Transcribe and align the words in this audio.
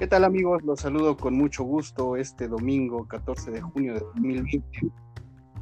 ¿Qué 0.00 0.06
tal 0.06 0.24
amigos? 0.24 0.62
Los 0.62 0.80
saludo 0.80 1.14
con 1.14 1.34
mucho 1.34 1.62
gusto 1.62 2.16
este 2.16 2.48
domingo 2.48 3.06
14 3.06 3.50
de 3.50 3.60
junio 3.60 3.92
de 3.92 4.00
2020. 4.00 4.66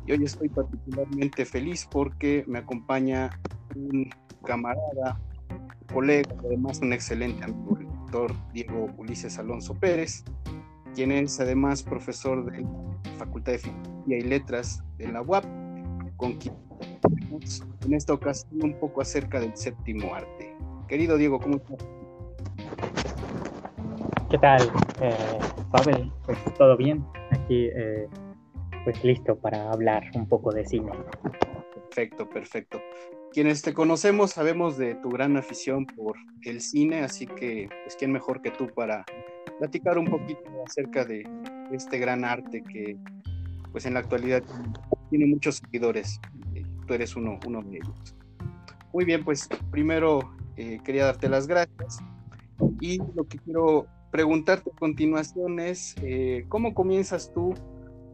Y 0.06 0.12
hoy 0.12 0.22
estoy 0.22 0.48
particularmente 0.48 1.44
feliz 1.44 1.88
porque 1.90 2.44
me 2.46 2.60
acompaña 2.60 3.30
un 3.74 4.08
camarada, 4.46 5.20
colega, 5.92 6.36
además 6.38 6.78
un 6.80 6.92
excelente 6.92 7.42
amigo, 7.42 7.78
el 7.80 7.86
doctor 7.88 8.32
Diego 8.52 8.88
Ulises 8.96 9.40
Alonso 9.40 9.74
Pérez, 9.74 10.22
quien 10.94 11.10
es 11.10 11.40
además 11.40 11.82
profesor 11.82 12.48
de 12.48 12.60
la 12.60 12.68
Facultad 13.18 13.50
de 13.50 13.58
Filosofía 13.58 14.18
y 14.18 14.20
Letras 14.20 14.84
de 14.98 15.08
la 15.08 15.20
UAP, 15.20 15.46
con 16.16 16.34
quien 16.34 16.54
en 17.84 17.92
esta 17.92 18.12
ocasión 18.12 18.62
un 18.62 18.78
poco 18.78 19.00
acerca 19.00 19.40
del 19.40 19.56
séptimo 19.56 20.14
arte. 20.14 20.54
Querido 20.86 21.16
Diego, 21.16 21.40
¿cómo 21.40 21.56
estás? 21.56 21.97
¿Qué 24.30 24.36
tal, 24.36 24.60
eh, 25.00 25.38
Pavel? 25.72 26.12
Pues 26.26 26.38
todo 26.58 26.76
bien. 26.76 27.02
Aquí, 27.30 27.70
eh, 27.74 28.06
pues 28.84 29.02
listo 29.02 29.38
para 29.38 29.70
hablar 29.70 30.04
un 30.12 30.28
poco 30.28 30.52
de 30.52 30.66
cine. 30.66 30.92
Perfecto, 31.72 32.28
perfecto. 32.28 32.78
Quienes 33.32 33.62
te 33.62 33.72
conocemos 33.72 34.32
sabemos 34.32 34.76
de 34.76 34.96
tu 34.96 35.08
gran 35.08 35.38
afición 35.38 35.86
por 35.86 36.16
el 36.42 36.60
cine, 36.60 37.00
así 37.00 37.26
que, 37.26 37.70
pues, 37.84 37.96
¿quién 37.96 38.12
mejor 38.12 38.42
que 38.42 38.50
tú 38.50 38.66
para 38.66 39.06
platicar 39.58 39.96
un 39.96 40.04
poquito 40.04 40.42
acerca 40.66 41.06
de 41.06 41.26
este 41.72 41.98
gran 41.98 42.22
arte 42.22 42.62
que, 42.62 42.98
pues, 43.72 43.86
en 43.86 43.94
la 43.94 44.00
actualidad 44.00 44.42
tiene 45.08 45.24
muchos 45.24 45.56
seguidores? 45.56 46.20
Tú 46.86 46.92
eres 46.92 47.16
uno, 47.16 47.40
uno 47.46 47.62
de 47.62 47.78
ellos. 47.78 48.14
Muy 48.92 49.06
bien, 49.06 49.24
pues, 49.24 49.48
primero 49.70 50.36
eh, 50.56 50.80
quería 50.84 51.06
darte 51.06 51.30
las 51.30 51.46
gracias 51.46 52.00
y 52.78 52.98
lo 53.14 53.26
que 53.26 53.38
quiero 53.38 53.86
preguntarte 54.10 54.70
a 54.70 54.78
continuación 54.78 55.60
es, 55.60 55.94
eh, 56.02 56.44
¿cómo 56.48 56.74
comienzas 56.74 57.32
tú 57.32 57.54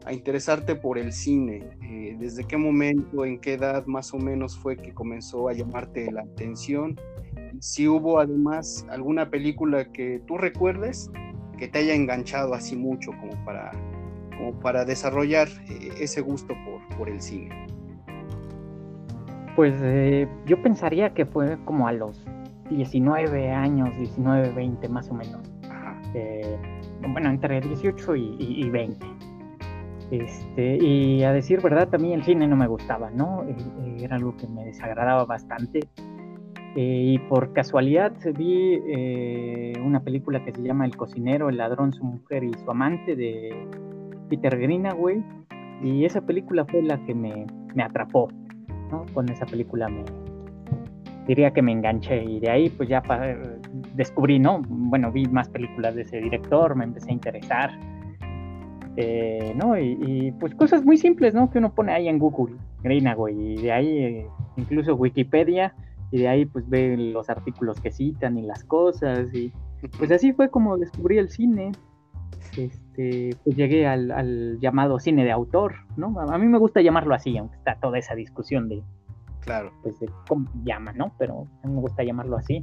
a 0.05 0.13
interesarte 0.13 0.75
por 0.75 0.99
el 0.99 1.13
cine? 1.13 1.63
Eh, 1.83 2.17
¿Desde 2.19 2.45
qué 2.45 2.57
momento, 2.57 3.25
en 3.25 3.39
qué 3.39 3.55
edad 3.55 3.87
más 3.87 4.13
o 4.13 4.19
menos 4.19 4.59
fue 4.59 4.77
que 4.77 4.93
comenzó 4.93 5.49
a 5.49 5.53
llamarte 5.53 6.11
la 6.11 6.23
atención? 6.23 6.99
Si 7.61 7.87
hubo 7.87 8.19
además 8.19 8.87
alguna 8.91 9.31
película 9.31 9.91
que 9.93 10.21
tú 10.27 10.37
recuerdes 10.37 11.11
que 11.57 11.69
te 11.69 11.79
haya 11.79 11.95
enganchado 11.95 12.53
así 12.55 12.77
mucho 12.77 13.13
como 13.13 13.33
para, 13.45 13.71
como 14.37 14.59
para 14.59 14.85
desarrollar 14.85 15.49
eh, 15.69 15.91
ese 16.01 16.21
gusto 16.21 16.55
por, 16.65 16.99
por, 16.99 17.09
el 17.09 17.21
cine. 17.21 17.67
Pues 19.55 19.73
yo 20.47 20.61
pensaría 20.61 21.15
que 21.15 21.25
fue 21.25 21.57
como 21.65 21.87
a 21.87 21.93
los 21.93 22.27
19 22.71 23.53
años, 23.53 23.97
19, 23.97 24.51
20 24.51 24.89
más 24.89 25.09
o 25.11 25.15
menos. 25.15 25.54
Este, 26.15 26.59
bueno, 27.09 27.31
entre 27.31 27.61
18 27.61 28.17
y, 28.17 28.71
20. 28.71 29.07
Este, 30.11 30.77
y 30.77 31.25
a 31.25 31.33
decir 31.33 31.61
verdad, 31.61 31.89
también 31.89 32.21
el 32.21 32.25
cine 32.25 32.47
no 32.47 32.57
me 32.57 32.69
gustaba, 32.69 33.11
¿no? 33.11 33.43
Eh, 33.45 33.57
eh, 33.83 33.97
era 34.01 34.17
algo 34.17 34.37
que 34.37 34.47
me 34.47 34.65
desagradaba 34.65 35.25
bastante. 35.25 35.81
Eh, 36.77 37.03
y 37.15 37.19
por 37.19 37.53
casualidad 37.53 38.13
vi 38.37 38.81
una 39.81 40.01
película 40.01 40.45
que 40.45 40.53
se 40.53 40.63
llama 40.63 40.85
El 40.85 40.97
cocinero, 40.97 41.49
el 41.49 41.57
ladrón, 41.57 41.93
su 41.93 42.05
mujer 42.05 42.45
y 42.45 42.53
su 42.55 42.71
amante 42.71 43.17
de 43.17 43.51
Peter 44.29 44.57
Greenaway. 44.59 45.23
Y 45.83 46.05
esa 46.05 46.21
película 46.21 46.65
fue 46.65 46.83
la 46.83 47.05
que 47.05 47.15
me, 47.15 47.47
me 47.75 47.83
atrapó, 47.83 48.29
¿no? 48.91 49.05
Con 49.13 49.29
esa 49.29 49.47
película 49.47 49.89
me, 49.89 50.05
diría 51.27 51.53
que 51.53 51.63
me 51.63 51.73
enganché 51.73 52.23
y 52.23 52.41
de 52.41 52.51
ahí 52.51 52.69
pues 52.71 52.89
ya 52.89 53.03
descubrí, 53.95 54.39
¿no? 54.39 54.63
Bueno, 54.67 55.11
vi 55.11 55.27
más 55.27 55.49
películas 55.49 55.95
de 55.95 56.03
ese 56.03 56.19
director, 56.19 56.75
me 56.75 56.85
empecé 56.85 57.11
a 57.11 57.13
interesar, 57.13 57.71
eh, 58.97 59.55
¿no? 59.57 59.79
Y, 59.79 60.33
pues 60.39 60.55
cosas 60.55 60.85
muy 60.85 60.97
simples, 60.97 61.35
¿no? 61.35 61.51
Que 61.51 61.59
uno 61.59 61.75
pone 61.75 61.93
ahí 61.93 62.09
en 62.09 62.19
Google, 62.19 62.57
Greenaway, 62.83 63.55
y 63.55 63.63
de 63.63 63.73
ahí 63.73 63.99
eh, 63.99 64.27
incluso 64.57 64.95
Wikipedia, 64.95 65.75
y 66.11 66.19
de 66.19 66.29
ahí 66.29 66.47
pues 66.47 66.69
ve 66.69 66.97
los 66.97 67.31
artículos 67.31 67.81
que 67.81 67.91
citan 67.91 68.39
y 68.39 68.43
las 68.43 68.65
cosas, 68.65 69.33
y 69.35 69.53
pues 69.99 70.11
así 70.11 70.33
fue 70.33 70.51
como 70.51 70.77
descubrí 70.77 71.19
el 71.19 71.31
cine. 71.31 71.73
Este, 72.57 73.31
pues 73.43 73.57
llegué 73.57 73.85
al, 73.85 74.13
al 74.13 74.61
llamado 74.61 75.01
cine 75.01 75.25
de 75.25 75.33
autor, 75.33 75.75
¿no? 75.97 76.15
A 76.21 76.39
mí 76.39 76.47
me 76.47 76.59
gusta 76.59 76.83
llamarlo 76.83 77.15
así, 77.15 77.37
aunque 77.37 77.57
está 77.57 77.81
toda 77.81 77.99
esa 77.99 78.15
discusión 78.15 78.69
de, 78.69 78.85
Claro. 79.45 79.73
Pues 79.83 80.01
de 80.01 80.09
cómo 80.27 80.51
llama, 80.65 80.93
¿no? 80.93 81.13
Pero 81.19 81.47
a 81.63 81.67
mí 81.67 81.75
me 81.75 81.81
gusta 81.81 82.03
llamarlo 82.03 82.37
así. 82.37 82.63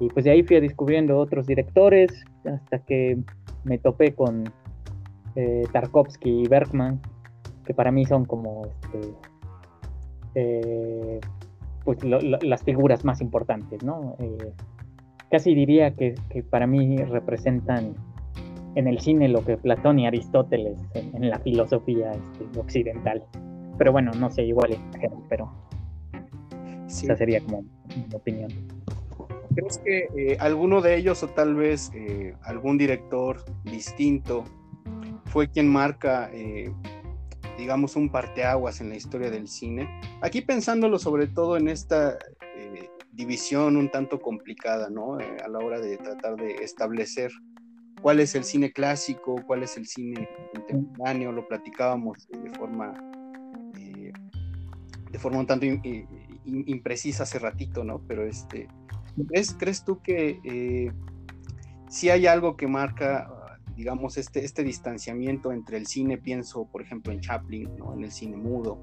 Y 0.00 0.08
pues 0.08 0.24
de 0.24 0.30
ahí 0.30 0.42
fui 0.42 0.60
descubriendo 0.60 1.18
otros 1.18 1.46
directores 1.46 2.24
hasta 2.44 2.78
que 2.80 3.18
me 3.64 3.78
topé 3.78 4.14
con 4.14 4.44
eh, 5.34 5.64
Tarkovsky 5.72 6.42
y 6.42 6.48
Bergman, 6.48 7.00
que 7.64 7.74
para 7.74 7.90
mí 7.90 8.04
son 8.04 8.24
como 8.24 8.66
este, 8.66 9.12
eh, 10.34 11.20
pues 11.84 11.98
las 12.04 12.62
figuras 12.62 13.04
más 13.04 13.20
importantes, 13.20 13.82
¿no? 13.82 14.14
Eh, 14.18 14.52
casi 15.30 15.54
diría 15.54 15.94
que, 15.94 16.14
para 16.50 16.66
mí 16.66 16.96
representan 16.98 17.94
en 18.74 18.86
el 18.86 19.00
cine 19.00 19.28
lo 19.28 19.44
que 19.44 19.56
Platón 19.56 19.98
y 19.98 20.06
Aristóteles 20.06 20.78
en, 20.94 21.28
la 21.28 21.38
filosofía 21.40 22.12
este, 22.12 22.60
occidental. 22.60 23.24
Pero 23.78 23.92
bueno, 23.92 24.12
no 24.18 24.30
sé, 24.30 24.44
igual 24.44 24.76
pero 25.28 25.50
esa 26.86 27.16
sería 27.16 27.40
como 27.40 27.62
mi 27.62 28.14
opinión. 28.14 28.50
¿Crees 29.58 29.78
que 29.78 30.08
eh, 30.16 30.36
alguno 30.38 30.80
de 30.80 30.96
ellos 30.96 31.20
o 31.24 31.28
tal 31.30 31.56
vez 31.56 31.90
eh, 31.92 32.32
algún 32.42 32.78
director 32.78 33.44
distinto 33.64 34.44
fue 35.24 35.50
quien 35.50 35.66
marca, 35.66 36.30
eh, 36.32 36.72
digamos, 37.58 37.96
un 37.96 38.08
parteaguas 38.08 38.80
en 38.80 38.90
la 38.90 38.94
historia 38.94 39.32
del 39.32 39.48
cine? 39.48 39.88
Aquí 40.22 40.42
pensándolo 40.42 40.96
sobre 41.00 41.26
todo 41.26 41.56
en 41.56 41.66
esta 41.66 42.16
división 43.10 43.76
un 43.76 43.90
tanto 43.90 44.20
complicada, 44.20 44.90
¿no? 44.90 45.14
a 45.14 45.48
la 45.48 45.58
hora 45.58 45.80
de 45.80 45.96
tratar 45.96 46.36
de 46.36 46.52
establecer 46.62 47.32
cuál 48.00 48.20
es 48.20 48.36
el 48.36 48.44
cine 48.44 48.70
clásico, 48.70 49.42
cuál 49.44 49.64
es 49.64 49.76
el 49.76 49.86
cine 49.86 50.28
contemporáneo, 50.54 51.32
lo 51.32 51.48
platicábamos 51.48 52.28
de 52.28 52.50
forma 52.56 52.94
de 55.10 55.18
forma 55.18 55.40
un 55.40 55.46
tanto 55.48 55.66
imprecisa 56.44 57.24
hace 57.24 57.40
ratito, 57.40 57.82
¿no? 57.82 58.00
Pero 58.06 58.24
este, 58.24 58.68
¿crees, 59.26 59.54
crees 59.58 59.84
tú 59.84 60.00
que 60.00 60.40
eh, 60.44 60.92
si 61.88 62.10
hay 62.10 62.26
algo 62.26 62.56
que 62.56 62.66
marca, 62.66 63.30
digamos, 63.76 64.16
este, 64.16 64.44
este 64.44 64.62
distanciamiento 64.62 65.52
entre 65.52 65.78
el 65.78 65.86
cine, 65.86 66.18
pienso, 66.18 66.66
por 66.66 66.82
ejemplo, 66.82 67.12
en 67.12 67.20
Chaplin, 67.20 67.76
¿no? 67.76 67.94
En 67.94 68.04
el 68.04 68.10
cine 68.10 68.36
mudo, 68.36 68.78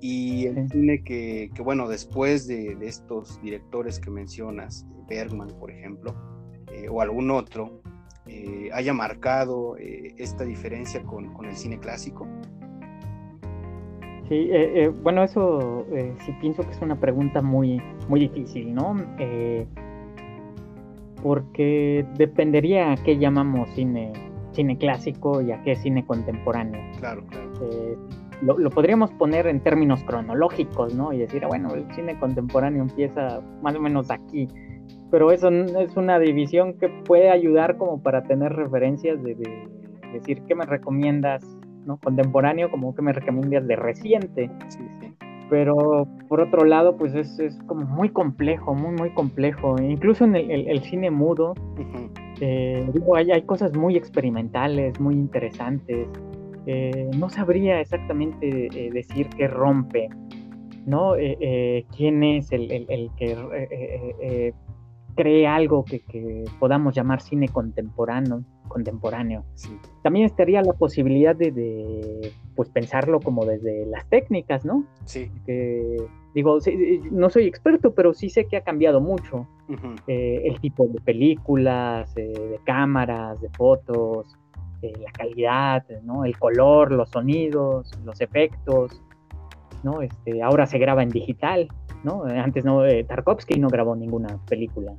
y 0.00 0.46
el 0.46 0.68
cine 0.68 1.02
que, 1.02 1.50
que 1.54 1.62
bueno, 1.62 1.88
después 1.88 2.46
de, 2.46 2.76
estos 2.82 3.40
directores 3.40 3.98
que 3.98 4.10
mencionas, 4.10 4.86
Bergman, 5.08 5.48
por 5.58 5.70
ejemplo, 5.70 6.14
eh, 6.72 6.88
o 6.90 7.00
algún 7.00 7.30
otro, 7.30 7.80
eh, 8.26 8.70
haya 8.72 8.92
marcado 8.92 9.76
esta 9.78 10.44
diferencia 10.44 11.02
con, 11.04 11.32
con 11.32 11.46
el 11.46 11.56
cine 11.56 11.78
clásico? 11.78 12.26
Sí, 14.28 14.48
eh, 14.50 14.84
eh, 14.84 14.88
bueno, 14.88 15.22
eso 15.22 15.86
eh, 15.92 16.12
sí 16.24 16.32
pienso 16.40 16.62
que 16.62 16.70
es 16.70 16.82
una 16.82 16.98
pregunta 16.98 17.42
muy, 17.42 17.80
muy 18.08 18.20
difícil, 18.20 18.74
¿no? 18.74 18.96
porque 21.22 22.06
dependería 22.16 22.92
a 22.92 22.96
qué 22.96 23.18
llamamos 23.18 23.68
cine, 23.70 24.12
cine 24.52 24.76
clásico 24.78 25.40
y 25.40 25.50
a 25.50 25.60
qué 25.62 25.74
cine 25.74 26.04
contemporáneo. 26.06 26.80
Claro, 26.98 27.24
claro. 27.26 27.50
Lo, 28.42 28.58
lo, 28.58 28.70
podríamos 28.70 29.10
poner 29.12 29.46
en 29.46 29.60
términos 29.60 30.04
cronológicos, 30.04 30.94
¿no? 30.94 31.12
Y 31.12 31.18
decir, 31.18 31.42
ah, 31.44 31.48
bueno, 31.48 31.74
el 31.74 31.90
cine 31.94 32.18
contemporáneo 32.18 32.82
empieza 32.82 33.40
más 33.62 33.74
o 33.74 33.80
menos 33.80 34.10
aquí. 34.10 34.46
Pero 35.10 35.32
eso 35.32 35.48
es 35.48 35.96
una 35.96 36.18
división 36.18 36.74
que 36.74 36.88
puede 36.88 37.30
ayudar 37.30 37.76
como 37.76 38.00
para 38.02 38.22
tener 38.22 38.52
referencias 38.52 39.20
de, 39.24 39.34
de 39.34 39.68
decir, 40.12 40.42
¿qué 40.46 40.54
me 40.54 40.66
recomiendas 40.66 41.42
Contemporáneo, 42.02 42.70
como 42.70 42.94
que 42.94 43.02
me 43.02 43.12
recomiendas 43.12 43.66
de 43.66 43.76
reciente. 43.76 44.50
Pero 45.48 46.08
por 46.28 46.40
otro 46.40 46.64
lado, 46.64 46.96
pues 46.96 47.14
es, 47.14 47.56
como 47.66 47.86
muy 47.86 48.08
complejo, 48.08 48.74
muy, 48.74 48.96
muy 48.96 49.10
complejo. 49.10 49.80
Incluso 49.80 50.24
en 50.24 50.34
el, 50.34 50.82
cine 50.82 51.10
mudo, 51.10 51.54
eh, 52.40 52.88
digo, 52.92 53.16
hay, 53.16 53.30
hay, 53.30 53.42
cosas 53.42 53.72
muy 53.76 53.96
experimentales, 53.96 54.98
muy 54.98 55.14
interesantes. 55.14 56.08
Eh, 56.66 57.08
no 57.16 57.28
sabría 57.28 57.80
exactamente 57.80 58.66
eh, 58.74 58.90
decir 58.92 59.28
qué 59.36 59.46
rompe, 59.46 60.08
¿no? 60.84 61.12
¿Quién 61.96 62.24
es 62.24 62.50
el, 62.50 62.72
el 62.88 63.10
que 63.16 64.52
cree 65.16 65.46
algo 65.46 65.84
que, 65.84 66.44
podamos 66.60 66.94
llamar 66.94 67.20
cine 67.20 67.48
contemporáneo. 67.48 68.44
contemporáneo. 68.68 69.44
También 70.02 70.26
estaría 70.26 70.62
la 70.62 70.74
posibilidad 70.74 71.34
de, 71.34 72.32
pues 72.54 72.68
pensarlo 72.68 73.20
como 73.20 73.44
desde 73.44 73.86
las 73.86 74.06
técnicas, 74.08 74.64
¿no? 74.64 74.84
Sí. 75.04 75.30
Que, 75.46 75.96
digo, 76.34 76.58
no 77.10 77.30
soy 77.30 77.46
experto, 77.46 77.94
pero 77.94 78.12
sí 78.12 78.28
sé 78.28 78.44
que 78.44 78.58
ha 78.58 78.60
cambiado 78.60 79.00
mucho 79.00 79.48
eh, 80.06 80.42
el 80.44 80.60
tipo 80.60 80.86
de 80.86 81.00
películas, 81.00 82.14
eh, 82.16 82.28
de 82.28 82.60
cámaras, 82.64 83.40
de 83.40 83.48
fotos, 83.50 84.36
eh, 84.82 84.92
la 85.00 85.10
calidad, 85.12 85.84
¿no? 86.02 86.24
El 86.24 86.38
color, 86.38 86.92
los 86.92 87.10
sonidos, 87.10 87.90
los 88.04 88.20
efectos, 88.20 89.02
¿no? 89.82 90.02
Este, 90.02 90.42
ahora 90.42 90.66
se 90.66 90.78
graba 90.78 91.02
en 91.02 91.08
digital, 91.08 91.68
¿no? 92.06 92.24
Antes 92.24 92.64
no, 92.64 92.80
Tarkovsky 93.06 93.58
no 93.58 93.68
grabó 93.68 93.94
ninguna 93.94 94.38
película 94.48 94.94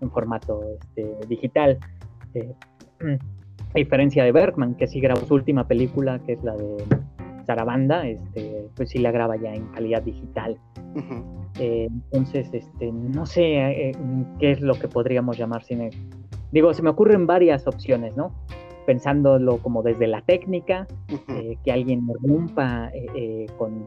en 0.00 0.10
formato 0.10 0.60
este, 0.80 1.26
digital. 1.28 1.78
a 2.34 3.74
diferencia 3.74 4.24
de 4.24 4.32
Bergman, 4.32 4.74
que 4.74 4.86
sí 4.86 5.00
grabó 5.00 5.22
su 5.22 5.34
última 5.34 5.66
película, 5.66 6.18
que 6.26 6.32
es 6.32 6.44
la 6.44 6.54
de 6.56 6.84
Sarabanda, 7.46 8.06
este, 8.06 8.68
pues 8.76 8.90
sí 8.90 8.98
la 8.98 9.10
graba 9.10 9.36
ya 9.36 9.54
en 9.54 9.66
calidad 9.68 10.02
digital. 10.02 10.58
Eh, 11.58 11.88
entonces, 11.90 12.48
este, 12.52 12.92
no 12.92 13.26
sé 13.26 13.90
eh, 13.90 13.92
qué 14.38 14.52
es 14.52 14.60
lo 14.60 14.74
que 14.74 14.88
podríamos 14.88 15.38
llamar 15.38 15.62
cine. 15.62 15.90
Digo, 16.50 16.74
se 16.74 16.82
me 16.82 16.90
ocurren 16.90 17.26
varias 17.26 17.66
opciones, 17.66 18.16
¿no? 18.16 18.32
Pensándolo 18.86 19.58
como 19.58 19.82
desde 19.82 20.06
la 20.06 20.22
técnica, 20.22 20.86
eh, 21.28 21.56
que 21.64 21.72
alguien 21.72 22.06
rompa 22.22 22.90
con 23.58 23.86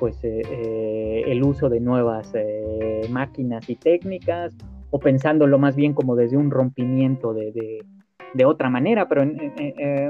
pues 0.00 0.18
el 0.24 1.44
uso 1.44 1.68
de 1.68 1.78
nuevas 1.78 2.32
máquinas 3.10 3.70
y 3.70 3.76
técnicas, 3.76 4.56
o 4.90 4.98
pensándolo 4.98 5.58
más 5.58 5.76
bien 5.76 5.92
como 5.92 6.16
desde 6.16 6.36
un 6.36 6.50
rompimiento 6.50 7.32
de, 7.32 7.52
de, 8.34 8.44
otra 8.44 8.70
manera, 8.70 9.08
pero 9.08 9.22
en, 9.22 9.38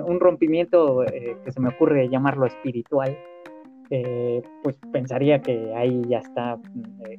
un 0.06 0.20
rompimiento 0.20 1.04
que 1.44 1.52
se 1.52 1.60
me 1.60 1.68
ocurre 1.68 2.08
llamarlo 2.08 2.46
espiritual, 2.46 3.14
eh, 3.92 4.40
pues 4.62 4.78
pensaría 4.92 5.42
que 5.42 5.74
ahí 5.74 6.02
ya 6.08 6.18
está 6.18 6.56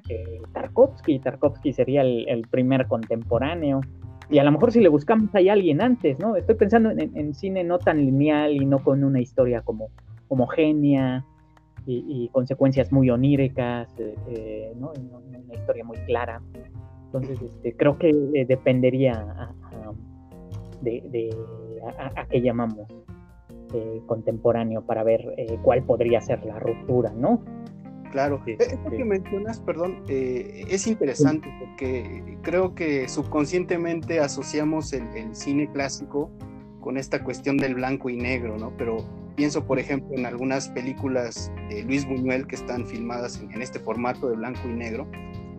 eh, 0.08 0.42
Tarkovsky. 0.54 1.20
Tarkovsky 1.20 1.74
sería 1.74 2.02
el, 2.02 2.48
primer 2.50 2.88
contemporáneo. 2.88 3.82
Y 4.30 4.40
a 4.40 4.46
lo 4.46 4.54
mejor 4.54 4.72
si 4.72 4.80
le 4.80 4.88
buscamos 4.88 5.36
hay 5.36 5.50
alguien 5.50 5.82
antes, 5.82 6.18
¿no? 6.20 6.38
Estoy 6.38 6.56
pensando 6.56 6.90
en, 6.92 7.34
cine 7.34 7.66
no 7.66 7.78
tan 7.78 7.98
lineal 7.98 8.54
y 8.54 8.66
no 8.66 8.80
con 8.80 9.04
una 9.04 9.20
historia 9.20 9.62
como 9.62 9.90
homogénea 10.30 11.26
y, 11.86 12.30
consecuencias 12.30 12.92
muy 12.92 13.10
oníricas, 13.10 13.90
eh, 14.00 14.74
¿no? 14.78 14.94
Una 14.94 15.54
historia 15.54 15.84
muy 15.84 15.98
clara. 16.06 16.42
Entonces, 17.06 17.42
este, 17.42 17.76
creo 17.76 17.98
que 17.98 18.14
dependería 18.48 19.54
de, 20.82 21.36
a 22.16 22.26
qué 22.26 22.42
llamamos 22.42 22.88
eh, 23.74 24.02
contemporáneo 24.06 24.82
para 24.82 25.02
ver 25.04 25.34
eh, 25.38 25.58
cuál 25.62 25.84
podría 25.84 26.20
ser 26.20 26.44
la 26.46 26.60
ruptura, 26.60 27.14
¿no? 27.16 27.42
Claro, 28.12 28.42
eh, 28.46 28.58
esto 28.60 28.90
que 28.90 29.06
mencionas, 29.06 29.62
perdón, 29.62 30.04
es 30.10 30.88
interesante 30.88 31.48
porque 31.58 32.38
creo 32.42 32.76
que 32.76 33.08
subconscientemente 33.08 34.20
asociamos 34.20 34.92
el, 34.92 35.34
cine 35.34 35.72
clásico 35.72 36.30
con 36.82 36.98
esta 36.98 37.24
cuestión 37.24 37.56
del 37.56 37.76
blanco 37.76 38.10
y 38.10 38.18
negro, 38.18 38.58
¿no? 38.58 38.74
Pero 38.78 38.98
pienso, 39.36 39.66
por 39.66 39.80
ejemplo, 39.80 40.16
en 40.18 40.26
algunas 40.26 40.70
películas 40.70 41.52
de 41.70 41.84
Luis 41.84 42.06
Buñuel 42.08 42.48
que 42.48 42.56
están 42.56 42.86
filmadas 42.86 43.42
en, 43.42 43.62
este 43.62 43.80
formato 43.80 44.30
de 44.30 44.36
blanco 44.36 44.62
y 44.66 44.74
negro 44.74 45.10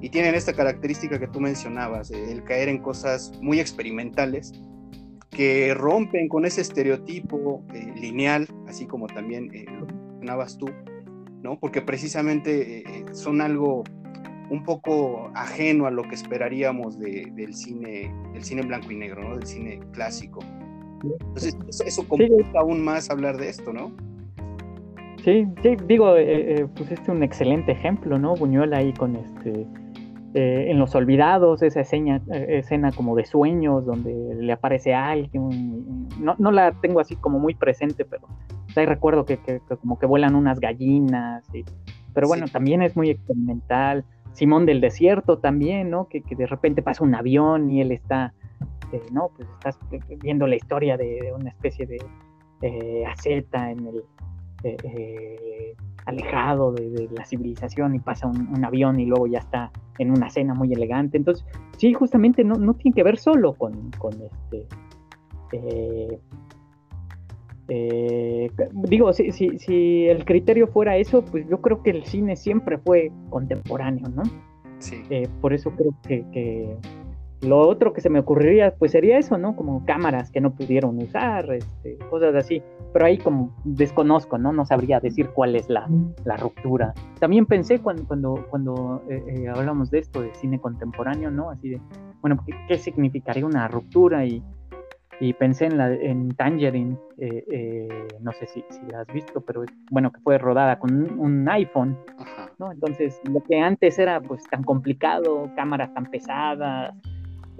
y 0.00 0.08
tienen 0.10 0.34
esta 0.34 0.52
característica 0.52 1.18
que 1.18 1.28
tú 1.28 1.40
mencionabas, 1.40 2.10
el 2.10 2.42
caer 2.44 2.68
en 2.68 2.78
cosas 2.78 3.32
muy 3.40 3.60
experimentales 3.60 4.52
que 5.30 5.72
rompen 5.74 6.28
con 6.28 6.44
ese 6.44 6.60
estereotipo 6.60 7.64
eh, 7.72 7.92
lineal, 7.96 8.46
así 8.68 8.86
como 8.86 9.06
también 9.06 9.50
eh, 9.54 9.64
lo 9.66 9.86
mencionabas 9.86 10.58
tú, 10.58 10.66
¿no? 11.42 11.58
Porque 11.58 11.80
precisamente 11.80 12.80
eh, 12.80 13.04
son 13.12 13.40
algo 13.40 13.84
un 14.50 14.64
poco 14.64 15.30
ajeno 15.34 15.86
a 15.86 15.90
lo 15.90 16.02
que 16.02 16.14
esperaríamos 16.14 16.98
del 16.98 17.54
cine, 17.54 18.14
del 18.34 18.44
cine 18.44 18.62
blanco 18.62 18.90
y 18.90 18.96
negro, 18.96 19.26
¿no? 19.26 19.36
Del 19.36 19.46
cine 19.46 19.80
clásico. 19.92 20.40
Entonces, 21.02 21.56
eso, 21.86 22.06
complica 22.06 22.60
aún 22.60 22.84
más 22.84 23.10
hablar 23.10 23.36
de 23.36 23.48
esto, 23.48 23.72
¿no? 23.72 23.92
Sí, 25.24 25.46
sí, 25.62 25.76
digo, 25.86 26.14
pues 26.76 26.90
este 26.90 26.94
es 26.94 27.08
un 27.08 27.22
excelente 27.22 27.72
ejemplo, 27.72 28.18
¿no? 28.18 28.34
Buñuel 28.34 28.74
ahí 28.74 28.92
con 28.92 29.16
este 29.16 29.66
eh, 30.34 30.70
en 30.70 30.78
Los 30.78 30.94
Olvidados, 30.94 31.62
esa 31.62 31.80
escena, 31.80 32.22
eh, 32.32 32.60
escena 32.60 32.90
como 32.90 33.14
de 33.14 33.26
sueños 33.26 33.84
donde 33.84 34.34
le 34.34 34.50
aparece 34.50 34.94
a 34.94 35.10
alguien, 35.10 36.08
no, 36.18 36.34
no 36.38 36.50
la 36.50 36.72
tengo 36.72 37.00
así 37.00 37.16
como 37.16 37.38
muy 37.38 37.54
presente, 37.54 38.06
pero 38.06 38.26
ahí 38.74 38.86
recuerdo 38.86 39.26
que, 39.26 39.60
como 39.80 39.98
que 39.98 40.06
vuelan 40.06 40.34
unas 40.34 40.58
gallinas, 40.58 41.44
pero 42.14 42.28
bueno, 42.28 42.46
también 42.48 42.80
es 42.80 42.96
muy 42.96 43.10
experimental. 43.10 44.04
Simón 44.32 44.64
del 44.64 44.80
Desierto 44.80 45.38
también, 45.38 45.90
¿no? 45.90 46.08
Que, 46.08 46.22
de 46.22 46.46
repente 46.46 46.80
pasa 46.82 47.04
un 47.04 47.14
avión 47.14 47.70
y 47.70 47.82
él 47.82 47.92
está, 47.92 48.32
eh, 48.92 49.02
¿no? 49.12 49.30
Pues 49.36 49.48
estás 49.48 49.78
viendo 50.20 50.46
la 50.46 50.56
historia 50.56 50.96
de, 50.96 51.32
una 51.34 51.50
especie 51.50 51.86
de 51.86 51.98
eh, 52.62 53.04
aceta 53.06 53.70
en 53.70 53.86
el, 53.86 54.04
alejado 56.06 56.72
de, 56.72 57.08
la 57.12 57.24
civilización 57.24 57.94
y 57.94 57.98
pasa 57.98 58.26
un, 58.26 58.64
avión 58.64 59.00
y 59.00 59.06
luego 59.06 59.26
ya 59.26 59.38
está 59.38 59.70
en 59.98 60.10
una 60.10 60.30
cena 60.30 60.54
muy 60.54 60.72
elegante. 60.72 61.16
Entonces, 61.16 61.44
sí, 61.76 61.92
justamente 61.92 62.44
no, 62.44 62.54
no 62.54 62.74
tiene 62.74 62.94
que 62.94 63.02
ver 63.02 63.18
solo 63.18 63.54
con, 63.54 63.90
con 63.92 64.12
este... 64.12 64.66
Eh, 65.52 66.18
eh, 67.68 68.50
digo, 68.72 69.12
si, 69.12 69.30
si, 69.32 69.58
si, 69.58 70.06
el 70.06 70.24
criterio 70.24 70.66
fuera 70.66 70.96
eso, 70.96 71.24
pues 71.24 71.48
yo 71.48 71.60
creo 71.60 71.82
que 71.82 71.90
el 71.90 72.04
cine 72.04 72.36
siempre 72.36 72.78
fue 72.78 73.10
contemporáneo, 73.30 74.08
¿no? 74.08 74.22
Sí. 74.78 75.02
Eh, 75.10 75.28
por 75.40 75.54
eso 75.54 75.70
creo 75.70 75.94
que 76.02 76.76
lo 77.42 77.58
otro 77.58 77.92
que 77.92 78.00
se 78.00 78.08
me 78.08 78.20
ocurriría, 78.20 78.74
pues 78.76 78.92
sería 78.92 79.18
eso, 79.18 79.36
¿no? 79.36 79.56
Como 79.56 79.84
cámaras 79.84 80.30
que 80.30 80.40
no 80.40 80.54
pudieron 80.54 80.98
usar, 80.98 81.52
este, 81.52 81.98
cosas 82.08 82.34
así. 82.36 82.62
Pero 82.92 83.04
ahí 83.04 83.18
como 83.18 83.56
desconozco, 83.64 84.38
¿no? 84.38 84.52
No 84.52 84.64
sabría 84.64 85.00
decir 85.00 85.30
cuál 85.30 85.56
es 85.56 85.68
la, 85.68 85.88
ruptura. 86.38 86.94
También 87.18 87.46
pensé 87.46 87.80
cuando, 87.80 88.06
cuando, 88.06 88.46
cuando 88.48 89.02
eh, 89.08 89.24
eh, 89.26 89.48
hablamos 89.48 89.90
de 89.90 89.98
esto, 89.98 90.22
de 90.22 90.32
cine 90.34 90.60
contemporáneo, 90.60 91.30
¿no? 91.30 91.50
Así 91.50 91.70
de, 91.70 91.80
bueno, 92.20 92.38
¿qué, 92.68 92.78
significaría 92.78 93.44
una 93.44 93.66
ruptura? 93.66 94.24
Y, 94.24 94.42
pensé 95.38 95.66
en, 95.66 95.78
la, 95.78 95.92
en 95.92 96.30
Tangerine, 96.34 96.96
eh, 97.18 98.08
no 98.20 98.32
sé 98.32 98.46
si, 98.46 98.64
si, 98.70 98.80
la 98.90 99.02
has 99.02 99.06
visto, 99.06 99.40
pero 99.40 99.64
bueno, 99.90 100.10
que 100.10 100.20
fue 100.20 100.36
rodada 100.36 100.80
con 100.80 100.92
un, 100.94 101.18
un 101.18 101.48
iPhone, 101.48 101.96
¿no? 102.58 102.72
Entonces, 102.72 103.20
lo 103.30 103.40
que 103.40 103.60
antes 103.60 104.00
era 104.00 104.20
pues 104.20 104.42
tan 104.50 104.64
complicado, 104.64 105.48
cámaras 105.54 105.94
tan 105.94 106.06
pesadas, 106.06 106.92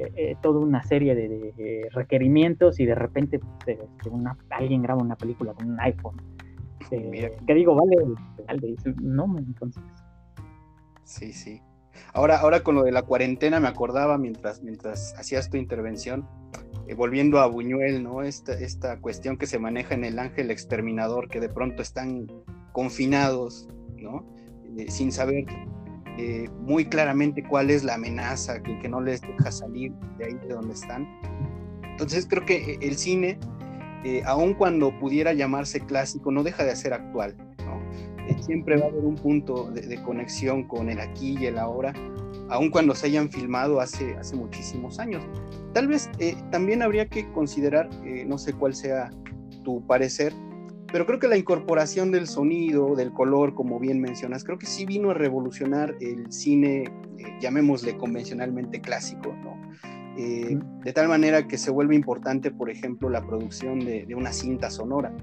eh, 0.02 0.12
eh, 0.16 0.37
toda 0.42 0.61
una 0.61 0.82
serie 0.82 1.14
de, 1.14 1.88
requerimientos 1.92 2.80
y 2.80 2.87
de 2.87 2.94
repente 2.94 3.38
pues, 3.38 3.78
este, 3.78 4.11
alguien 4.50 4.82
graba 4.82 5.00
una 5.02 5.16
película 5.16 5.52
con 5.54 5.71
un 5.71 5.80
iPhone. 5.80 6.21
Eh, 6.90 7.37
que 7.47 7.54
digo, 7.54 7.75
vale, 7.75 7.97
vale, 8.47 8.75
no, 9.00 9.37
entonces. 9.38 9.82
Sí, 11.04 11.32
sí. 11.32 11.61
Ahora, 12.12 12.38
ahora 12.38 12.62
con 12.62 12.75
lo 12.75 12.82
de 12.82 12.92
la 12.92 13.02
cuarentena 13.02 13.61
me 13.61 13.68
acordaba 13.68 14.18
mientras, 14.18 14.62
mientras 14.62 15.14
hacías 15.18 15.49
tu 15.50 15.56
intervención, 15.56 16.26
volviendo 16.97 17.38
a 17.40 17.47
Buñuel, 17.47 18.02
¿no? 18.02 18.23
Esta, 18.23 18.54
esta 18.54 19.00
cuestión 19.00 19.37
que 19.37 19.47
se 19.47 19.59
maneja 19.59 19.94
en 19.94 20.04
el 20.04 20.18
ángel 20.18 20.50
exterminador, 20.50 21.28
que 21.28 21.40
de 21.40 21.49
pronto 21.49 21.80
están 21.82 22.26
confinados, 22.73 23.68
¿no? 23.97 24.26
sin 24.88 25.12
saber 25.12 25.44
eh, 26.19 26.49
muy 26.61 26.85
claramente 26.85 27.42
cuál 27.42 27.71
es 27.71 27.85
la 27.85 27.95
amenaza 27.95 28.62
que, 28.62 28.78
que, 28.78 28.88
no 28.88 29.00
les 29.00 29.23
deja 29.23 29.50
salir 29.50 29.92
de 30.19 30.26
ahí 30.26 30.35
de 30.35 30.49
donde 30.49 30.75
están. 30.75 31.09
Entonces 31.83 32.26
creo 32.28 32.45
que 32.45 32.78
el 32.83 32.97
cine, 32.97 33.38
eh, 34.04 34.23
aun 34.26 34.52
cuando 34.54 34.99
pudiera 34.99 35.33
llamarse 35.33 35.81
clásico, 35.81 36.31
no 36.31 36.42
deja 36.42 36.64
de 36.64 36.76
ser 36.76 36.92
actual. 36.92 37.35
Eh, 38.28 38.37
siempre 38.40 38.76
va 38.76 38.87
a 38.87 38.88
haber 38.88 39.04
un 39.04 39.16
punto 39.16 39.71
de, 39.71 40.00
conexión 40.02 40.64
con 40.69 40.90
el 40.90 41.00
aquí 41.00 41.37
y 41.38 41.47
el 41.47 41.59
ahora, 41.59 41.92
aun 42.50 42.71
cuando 42.71 42.95
se 42.95 43.07
hayan 43.07 43.31
filmado 43.31 43.81
hace, 43.81 44.14
hace 44.16 44.37
muchísimos 44.37 44.99
años. 44.99 45.25
Tal 45.73 45.88
vez 45.88 46.11
también 46.50 46.83
habría 46.83 47.09
que 47.09 47.26
considerar, 47.33 47.88
no 48.26 48.37
sé 48.38 48.52
cuál 48.52 48.75
sea 48.75 49.11
tu 49.64 49.85
parecer, 49.87 50.33
pero 50.92 51.06
creo 51.06 51.18
que 51.18 51.26
la 51.26 51.37
incorporación 51.37 52.12
del 52.12 52.26
sonido, 52.26 52.94
del 52.94 53.12
color, 53.12 53.54
como 53.54 53.80
bien 53.80 54.00
mencionas, 54.00 54.44
creo 54.44 54.58
que 54.58 54.66
sí 54.66 54.84
vino 54.84 55.11
a 55.11 55.14
revolucionar 55.14 55.96
el 56.00 56.30
cine, 56.30 56.84
eh, 57.18 57.25
llamémosle 57.40 57.96
convencionalmente 57.96 58.80
clásico, 58.80 59.34
¿no? 59.42 59.61
Eh, 60.18 60.58
de 60.84 60.92
tal 60.92 61.08
manera 61.08 61.49
que 61.49 61.56
se 61.56 61.70
vuelve 61.70 61.94
importante, 61.94 62.50
por 62.50 62.68
ejemplo, 62.68 63.08
la 63.08 63.26
producción 63.26 63.80
de, 63.80 64.06
una 64.14 64.32
cinta 64.32 64.70
sonora, 64.70 65.16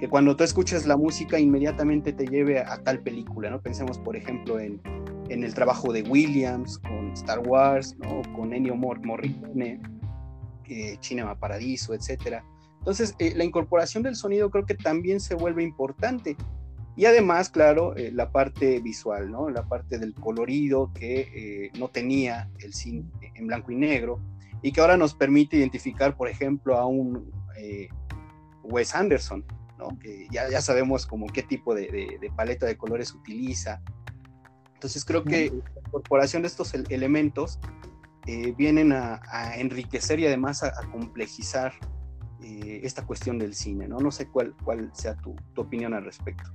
que 0.00 0.08
cuando 0.08 0.34
tú 0.34 0.42
escuchas 0.42 0.84
la 0.84 0.96
música 0.96 1.38
inmediatamente 1.38 2.12
te 2.12 2.26
lleve 2.26 2.58
a, 2.58 2.82
tal 2.82 3.00
película, 3.00 3.50
¿no? 3.50 3.62
Pensemos, 3.62 4.00
por 4.00 4.16
ejemplo, 4.16 4.58
en, 4.58 4.80
en 5.28 5.44
el 5.44 5.54
trabajo 5.54 5.92
de 5.92 6.02
Williams 6.02 6.78
con 6.78 7.12
Star 7.12 7.38
Wars, 7.46 7.96
¿no? 7.98 8.22
con 8.34 8.52
Ennio 8.52 8.74
Morricone, 8.74 9.80
eh, 10.68 10.96
Cinema 11.00 11.38
Paradiso, 11.38 11.94
etc. 11.94 12.42
Entonces, 12.82 13.14
eh, 13.18 13.32
la 13.36 13.44
incorporación 13.44 14.02
del 14.02 14.16
sonido 14.16 14.50
creo 14.50 14.66
que 14.66 14.74
también 14.74 15.20
se 15.20 15.36
vuelve 15.36 15.62
importante. 15.62 16.36
Y 16.96 17.06
además, 17.06 17.48
claro, 17.48 17.96
eh, 17.96 18.10
la 18.12 18.32
parte 18.32 18.80
visual, 18.80 19.30
¿no? 19.30 19.48
La 19.48 19.64
parte 19.64 19.98
del 19.98 20.14
colorido 20.14 20.92
que 20.92 21.70
no 21.78 21.88
tenía 21.88 22.50
el 22.58 22.74
cine 22.74 23.04
en 23.34 23.46
blanco 23.46 23.72
y 23.72 23.76
negro 23.76 24.20
y 24.62 24.72
que 24.72 24.80
ahora 24.80 24.96
nos 24.96 25.14
permite 25.14 25.56
identificar, 25.56 26.16
por 26.16 26.28
ejemplo, 26.28 26.76
a 26.76 26.86
un 26.86 27.30
Wes 28.64 28.94
Anderson, 28.94 29.44
¿no? 29.78 29.98
Que 29.98 30.26
ya, 30.30 30.50
ya 30.50 30.60
sabemos 30.60 31.06
como 31.06 31.26
qué 31.26 31.42
tipo 31.42 31.74
de, 31.74 32.30
paleta 32.36 32.66
de 32.66 32.76
colores 32.76 33.12
utiliza. 33.14 33.80
Entonces 34.74 35.04
creo 35.04 35.22
que 35.22 35.50
la 35.50 35.80
incorporación 35.86 36.42
de 36.42 36.48
estos 36.48 36.74
elementos 36.74 37.60
eh, 38.26 38.52
vienen 38.56 38.92
a, 38.92 39.20
enriquecer 39.56 40.20
y 40.20 40.26
además 40.26 40.62
a, 40.62 40.72
complejizar 40.90 41.72
eh, 42.42 42.80
esta 42.82 43.06
cuestión 43.06 43.38
del 43.38 43.54
cine, 43.54 43.88
¿no? 43.88 43.98
No 43.98 44.10
sé 44.10 44.28
cuál, 44.28 44.54
cuál 44.64 44.90
sea 44.92 45.14
tu, 45.16 45.34
opinión 45.56 45.94
al 45.94 46.04
respecto. 46.04 46.50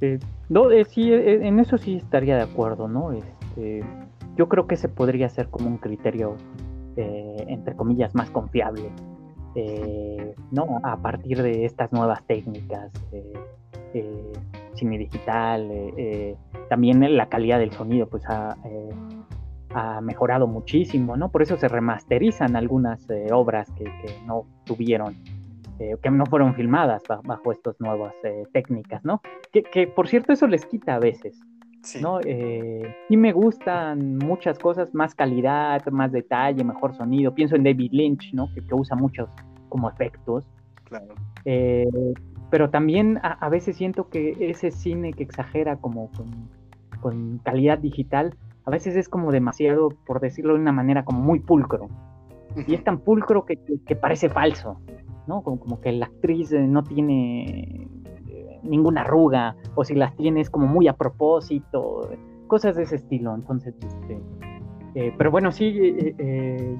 Eh, 0.00 0.18
no, 0.48 0.68
sí, 0.88 1.12
en 1.12 1.58
eso 1.58 1.76
sí 1.76 1.96
estaría 1.96 2.36
de 2.36 2.42
acuerdo, 2.42 2.88
¿no? 2.88 3.12
Este, 3.12 3.82
yo 4.36 4.48
creo 4.48 4.66
que 4.66 4.76
ese 4.76 4.88
podría 4.88 5.28
ser 5.28 5.48
como 5.48 5.68
un 5.68 5.78
criterio, 5.78 6.36
entre 6.96 7.74
comillas, 7.74 8.14
más 8.14 8.30
confiable, 8.30 8.90
¿no? 10.52 10.80
A 10.84 10.96
partir 10.96 11.42
de 11.42 11.64
estas 11.64 11.92
nuevas 11.92 12.24
técnicas, 12.26 12.92
cine 14.74 14.98
digital, 14.98 15.68
también 16.68 17.16
la 17.16 17.28
calidad 17.28 17.58
del 17.58 17.72
sonido, 17.72 18.08
pues 18.08 18.24
ha 18.28 18.56
ha 19.74 20.00
mejorado 20.00 20.46
muchísimo, 20.46 21.16
¿no? 21.16 21.30
Por 21.30 21.42
eso 21.42 21.56
se 21.56 21.68
remasterizan 21.68 22.56
algunas 22.56 23.08
eh, 23.10 23.28
obras 23.32 23.70
que, 23.72 23.84
no 24.26 24.46
tuvieron, 24.64 25.14
eh, 25.78 25.96
que 26.02 26.10
no 26.10 26.26
fueron 26.26 26.54
filmadas 26.54 27.02
bajo 27.24 27.52
estas 27.52 27.80
nuevas 27.80 28.14
eh, 28.24 28.44
técnicas, 28.52 29.04
¿no? 29.04 29.20
Que, 29.52 29.86
por 29.86 30.08
cierto 30.08 30.32
eso 30.32 30.46
les 30.46 30.64
quita 30.66 30.94
a 30.94 30.98
veces, 30.98 31.40
sí. 31.82 32.00
¿no? 32.00 32.20
y 32.20 33.16
me 33.16 33.32
gustan 33.32 34.18
muchas 34.18 34.58
cosas, 34.58 34.94
más 34.94 35.14
calidad, 35.14 35.84
más 35.86 36.12
detalle, 36.12 36.64
mejor 36.64 36.94
sonido. 36.94 37.34
Pienso 37.34 37.56
en 37.56 37.64
David 37.64 37.92
Lynch, 37.92 38.32
¿no? 38.34 38.48
Que, 38.54 38.62
usa 38.74 38.96
muchos 38.96 39.28
como 39.68 39.90
efectos. 39.90 40.44
Claro. 40.84 41.14
pero 42.50 42.70
también 42.70 43.20
a, 43.22 43.46
veces 43.50 43.76
siento 43.76 44.08
que 44.08 44.34
ese 44.40 44.70
cine 44.70 45.12
que 45.12 45.22
exagera 45.22 45.76
como 45.76 46.10
con 47.02 47.38
calidad 47.44 47.76
digital, 47.76 48.34
a 48.68 48.70
veces 48.70 48.96
es 48.96 49.08
como 49.08 49.32
demasiado, 49.32 49.88
por 50.04 50.20
decirlo 50.20 50.52
de 50.52 50.60
una 50.60 50.72
manera, 50.72 51.02
como 51.02 51.20
muy 51.20 51.40
pulcro. 51.40 51.88
Y 52.66 52.74
es 52.74 52.84
tan 52.84 52.98
pulcro 52.98 53.46
que, 53.46 53.56
parece 53.96 54.28
falso, 54.28 54.78
¿no? 55.26 55.40
Como, 55.40 55.80
que 55.80 55.90
la 55.90 56.04
actriz 56.04 56.52
eh, 56.52 56.60
no 56.60 56.84
tiene 56.84 57.88
eh, 58.28 58.60
ninguna 58.62 59.00
arruga, 59.00 59.56
o 59.74 59.84
si 59.84 59.94
las 59.94 60.14
tiene 60.16 60.42
es 60.42 60.50
como 60.50 60.66
muy 60.66 60.86
a 60.86 60.92
propósito, 60.92 62.10
cosas 62.46 62.76
de 62.76 62.82
ese 62.82 62.96
estilo. 62.96 63.34
Entonces, 63.34 63.74
este, 63.80 64.20
eh, 64.96 65.14
pero 65.16 65.30
bueno, 65.30 65.50
sí, 65.50 66.14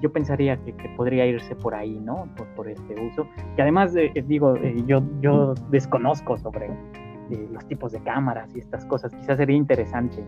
yo 0.02 0.12
pensaría 0.12 0.59
que, 0.59 0.75
podría 0.95 1.25
irse 1.25 1.57
por 1.57 1.75
ahí, 1.75 1.99
¿no? 1.99 2.28
Por, 2.54 2.68
este 2.68 3.00
uso. 3.00 3.26
Que 3.57 3.62
además, 3.62 3.95
digo, 4.26 4.57
yo, 4.87 5.00
yo 5.23 5.54
desconozco 5.71 6.37
sobre 6.37 6.68
los 7.50 7.66
tipos 7.66 7.92
de 7.92 8.00
cámaras 8.00 8.54
y 8.54 8.59
estas 8.59 8.85
cosas. 8.85 9.11
Quizás 9.14 9.38
sería 9.38 9.57
interesante 9.57 10.23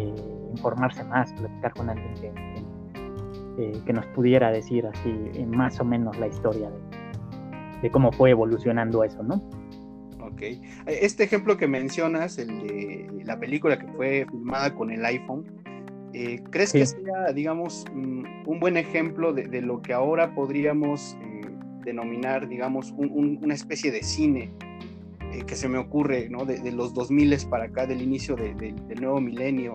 informarse 0.00 1.04
más, 1.04 1.32
platicar 1.32 1.72
con 1.74 1.90
alguien 1.90 2.14
que, 3.56 3.82
que, 3.84 3.92
nos 3.92 4.06
pudiera 4.06 4.50
decir 4.50 4.86
así 4.86 5.10
más 5.46 5.80
o 5.80 5.84
menos 5.84 6.18
la 6.18 6.26
historia 6.26 6.70
de, 7.82 7.90
cómo 7.90 8.12
fue 8.12 8.30
evolucionando 8.30 9.04
eso, 9.04 9.22
¿no? 9.22 9.36
Ok. 10.20 10.42
Este 10.86 11.24
ejemplo 11.24 11.56
que 11.56 11.68
mencionas, 11.68 12.38
el 12.38 12.66
de 12.66 13.24
la 13.24 13.38
película 13.38 13.78
que 13.78 13.86
fue 13.88 14.26
filmada 14.30 14.74
con 14.74 14.90
el 14.90 15.04
iPhone, 15.04 15.44
eh, 16.14 16.42
¿crees 16.50 16.72
que 16.72 16.86
sea, 16.86 17.32
digamos, 17.34 17.84
mm, 17.92 18.24
un 18.46 18.60
buen 18.60 18.76
ejemplo 18.76 19.32
de, 19.32 19.60
lo 19.60 19.82
que 19.82 19.92
ahora 19.92 20.34
podríamos 20.34 21.16
eh, 21.20 21.42
denominar, 21.84 22.48
digamos, 22.48 22.92
una 22.96 23.52
especie 23.52 23.90
de 23.90 24.02
cine 24.02 24.50
eh, 25.34 25.44
que 25.44 25.56
se 25.56 25.68
me 25.68 25.78
ocurre, 25.78 26.28
¿no? 26.30 26.44
De, 26.44 26.70
los 26.70 26.94
2000 26.94 27.36
para 27.50 27.64
acá, 27.64 27.86
del 27.86 28.00
inicio 28.00 28.36
del 28.36 29.00
nuevo 29.00 29.20
milenio, 29.20 29.74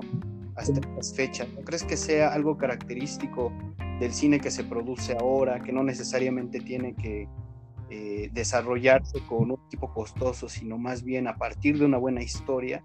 hasta 0.56 0.80
estas 0.80 1.14
fechas. 1.14 1.50
¿No 1.54 1.62
crees 1.62 1.84
que 1.84 1.98
sea 1.98 2.34
algo 2.34 2.58
característico 2.58 3.52
del 4.00 4.14
cine 4.14 4.40
que 4.40 4.52
se 4.52 4.64
produce 4.64 5.18
ahora, 5.20 5.60
que 5.60 5.74
no 5.74 5.84
necesariamente 5.84 6.62
tiene 6.62 6.96
que 6.96 7.28
eh, 7.90 8.30
desarrollarse 8.32 9.20
con 9.28 9.52
un 9.52 9.60
equipo 9.68 9.94
costoso, 9.94 10.48
sino 10.48 10.78
más 10.78 11.04
bien 11.04 11.28
a 11.28 11.36
partir 11.36 11.78
de 11.78 11.86
una 11.86 11.98
buena 11.98 12.22
historia? 12.22 12.82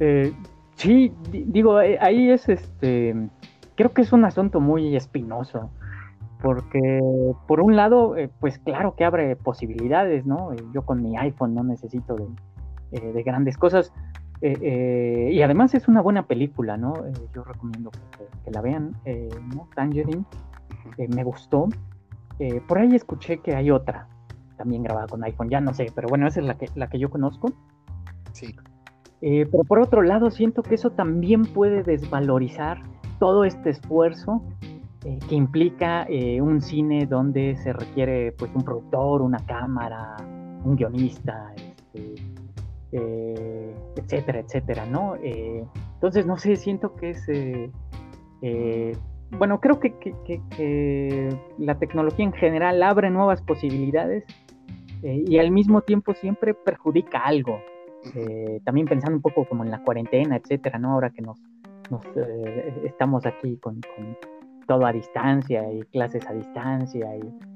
Eh, 0.00 0.32
sí, 0.76 1.12
digo, 1.30 1.76
ahí 1.76 2.30
es 2.30 2.48
este, 2.48 3.14
creo 3.76 3.92
que 3.92 4.00
es 4.00 4.12
un 4.12 4.24
asunto 4.24 4.60
muy 4.60 4.96
espinoso, 4.96 5.70
porque 6.42 7.00
por 7.46 7.60
un 7.60 7.76
lado, 7.76 8.16
pues 8.40 8.58
claro 8.58 8.94
que 8.96 9.04
abre 9.04 9.36
posibilidades, 9.36 10.26
¿no? 10.26 10.50
Yo 10.74 10.82
con 10.82 11.02
mi 11.02 11.16
iPhone 11.16 11.54
no 11.54 11.62
necesito 11.62 12.16
de, 12.90 13.12
de 13.12 13.22
grandes 13.22 13.56
cosas, 13.56 13.92
eh, 14.42 14.58
eh, 14.60 15.30
y 15.32 15.40
además 15.42 15.72
es 15.74 15.86
una 15.86 16.02
buena 16.02 16.26
película, 16.26 16.76
¿no? 16.76 16.94
Eh, 17.06 17.12
yo 17.32 17.44
recomiendo 17.44 17.90
que, 18.44 18.50
la 18.50 18.60
vean, 18.60 18.96
¿no? 19.54 19.68
Tangerine, 19.74 20.24
me 20.98 21.24
gustó. 21.24 21.68
por 22.66 22.78
ahí 22.78 22.94
escuché 22.94 23.38
que 23.38 23.54
hay 23.54 23.70
otra, 23.70 24.08
también 24.58 24.82
grabada 24.82 25.06
con 25.06 25.22
iPhone, 25.22 25.48
ya 25.48 25.60
no 25.60 25.72
sé, 25.72 25.86
pero 25.94 26.08
bueno, 26.08 26.26
esa 26.26 26.40
es 26.40 26.46
la 26.46 26.58
que, 26.58 26.66
la 26.74 26.88
que 26.88 26.98
yo 26.98 27.08
conozco. 27.08 27.52
Sí. 28.32 28.54
pero 29.20 29.62
por 29.64 29.78
otro 29.78 30.02
lado, 30.02 30.30
siento 30.30 30.62
que 30.62 30.74
eso 30.74 30.90
también 30.90 31.42
puede 31.42 31.84
desvalorizar 31.84 32.82
todo 33.20 33.44
este 33.44 33.70
esfuerzo 33.70 34.42
que 35.02 35.34
implica 35.34 36.06
un 36.40 36.60
cine 36.60 37.06
donde 37.06 37.56
se 37.56 37.72
requiere 37.72 38.32
pues 38.32 38.50
un 38.54 38.62
productor, 38.62 39.22
una 39.22 39.44
cámara, 39.46 40.16
un 40.64 40.76
guionista, 40.76 41.52
este, 41.56 42.14
eh, 42.92 43.74
etcétera, 43.96 44.40
etcétera, 44.40 44.84
¿no? 44.86 45.16
Eh, 45.16 45.64
entonces, 45.94 46.26
no 46.26 46.36
sé, 46.36 46.56
siento 46.56 46.94
que 46.94 47.10
es... 47.10 47.26
Eh, 48.42 48.96
bueno, 49.38 49.60
creo 49.60 49.80
que, 49.80 49.94
la 51.58 51.78
tecnología 51.78 52.24
en 52.24 52.32
general 52.34 52.82
abre 52.82 53.08
nuevas 53.08 53.40
posibilidades 53.40 54.24
y 55.02 55.38
al 55.38 55.50
mismo 55.50 55.80
tiempo 55.80 56.12
siempre 56.12 56.52
perjudica 56.52 57.20
algo. 57.20 57.60
también 58.64 58.86
pensando 58.86 59.16
un 59.16 59.22
poco 59.22 59.48
como 59.48 59.64
en 59.64 59.70
la 59.70 59.82
cuarentena, 59.82 60.36
etcétera, 60.36 60.78
¿no? 60.78 60.92
Ahora 60.92 61.10
que 61.10 61.22
nos, 61.22 61.40
estamos 62.84 63.24
aquí 63.24 63.56
con, 63.56 63.80
todo 64.66 64.86
a 64.86 64.92
distancia 64.92 65.70
y 65.72 65.82
clases 65.84 66.26
a 66.26 66.32
distancia 66.32 67.16
y 67.16 67.52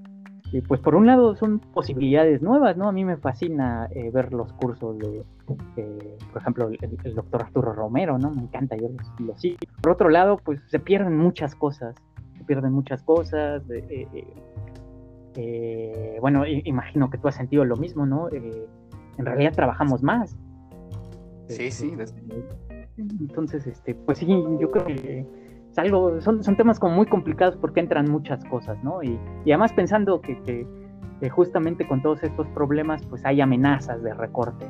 y 0.52 0.60
pues 0.60 0.80
por 0.80 0.94
un 0.94 1.06
lado 1.06 1.34
son 1.34 1.58
posibilidades 1.58 2.40
nuevas, 2.40 2.76
¿no? 2.76 2.88
A 2.88 2.92
mí 2.92 3.04
me 3.04 3.16
fascina 3.16 3.88
eh, 3.90 4.10
ver 4.12 4.32
los 4.32 4.52
cursos 4.52 4.96
de, 4.98 5.24
por 5.44 6.40
ejemplo, 6.40 6.68
el, 6.68 7.14
doctor 7.14 7.42
Arturo 7.42 7.72
Romero, 7.72 8.18
¿no? 8.18 8.30
Me 8.30 8.42
encanta, 8.42 8.76
yo 8.76 8.88
lo 9.18 9.36
sigo. 9.36 9.56
Por 9.82 9.92
otro 9.92 10.08
lado, 10.08 10.36
pues 10.36 10.60
se 10.68 10.78
pierden 10.78 11.16
muchas 11.16 11.54
cosas, 11.54 11.96
se 12.38 12.44
pierden 12.44 12.72
muchas 12.72 13.02
cosas. 13.02 13.62
Eh, 13.70 14.06
eh, 15.34 16.18
bueno, 16.20 16.46
imagino 16.46 17.10
que 17.10 17.18
tú 17.18 17.28
has 17.28 17.34
sentido 17.34 17.64
lo 17.64 17.76
mismo, 17.76 18.06
¿no? 18.06 18.28
en 18.30 19.24
realidad 19.24 19.52
trabajamos 19.54 20.02
más. 20.02 20.36
Sí, 21.48 21.70
sí. 21.70 21.94
Entonces, 22.96 23.66
este, 23.66 23.94
pues 23.94 24.18
sí, 24.18 24.26
yo 24.26 24.70
creo 24.70 24.84
que 24.84 25.26
algo, 25.78 26.20
son, 26.20 26.42
son 26.42 26.56
temas 26.56 26.78
como 26.78 26.94
muy 26.94 27.06
complicados 27.06 27.56
porque 27.56 27.80
entran 27.80 28.10
muchas 28.10 28.44
cosas, 28.44 28.82
¿no? 28.82 29.02
Y, 29.02 29.18
además 29.46 29.72
pensando 29.72 30.20
que, 30.20 30.66
justamente 31.30 31.86
con 31.86 32.02
todos 32.02 32.22
estos 32.22 32.46
problemas, 32.48 33.04
pues 33.06 33.24
hay 33.24 33.40
amenazas 33.40 34.02
de 34.02 34.14
recorte 34.14 34.66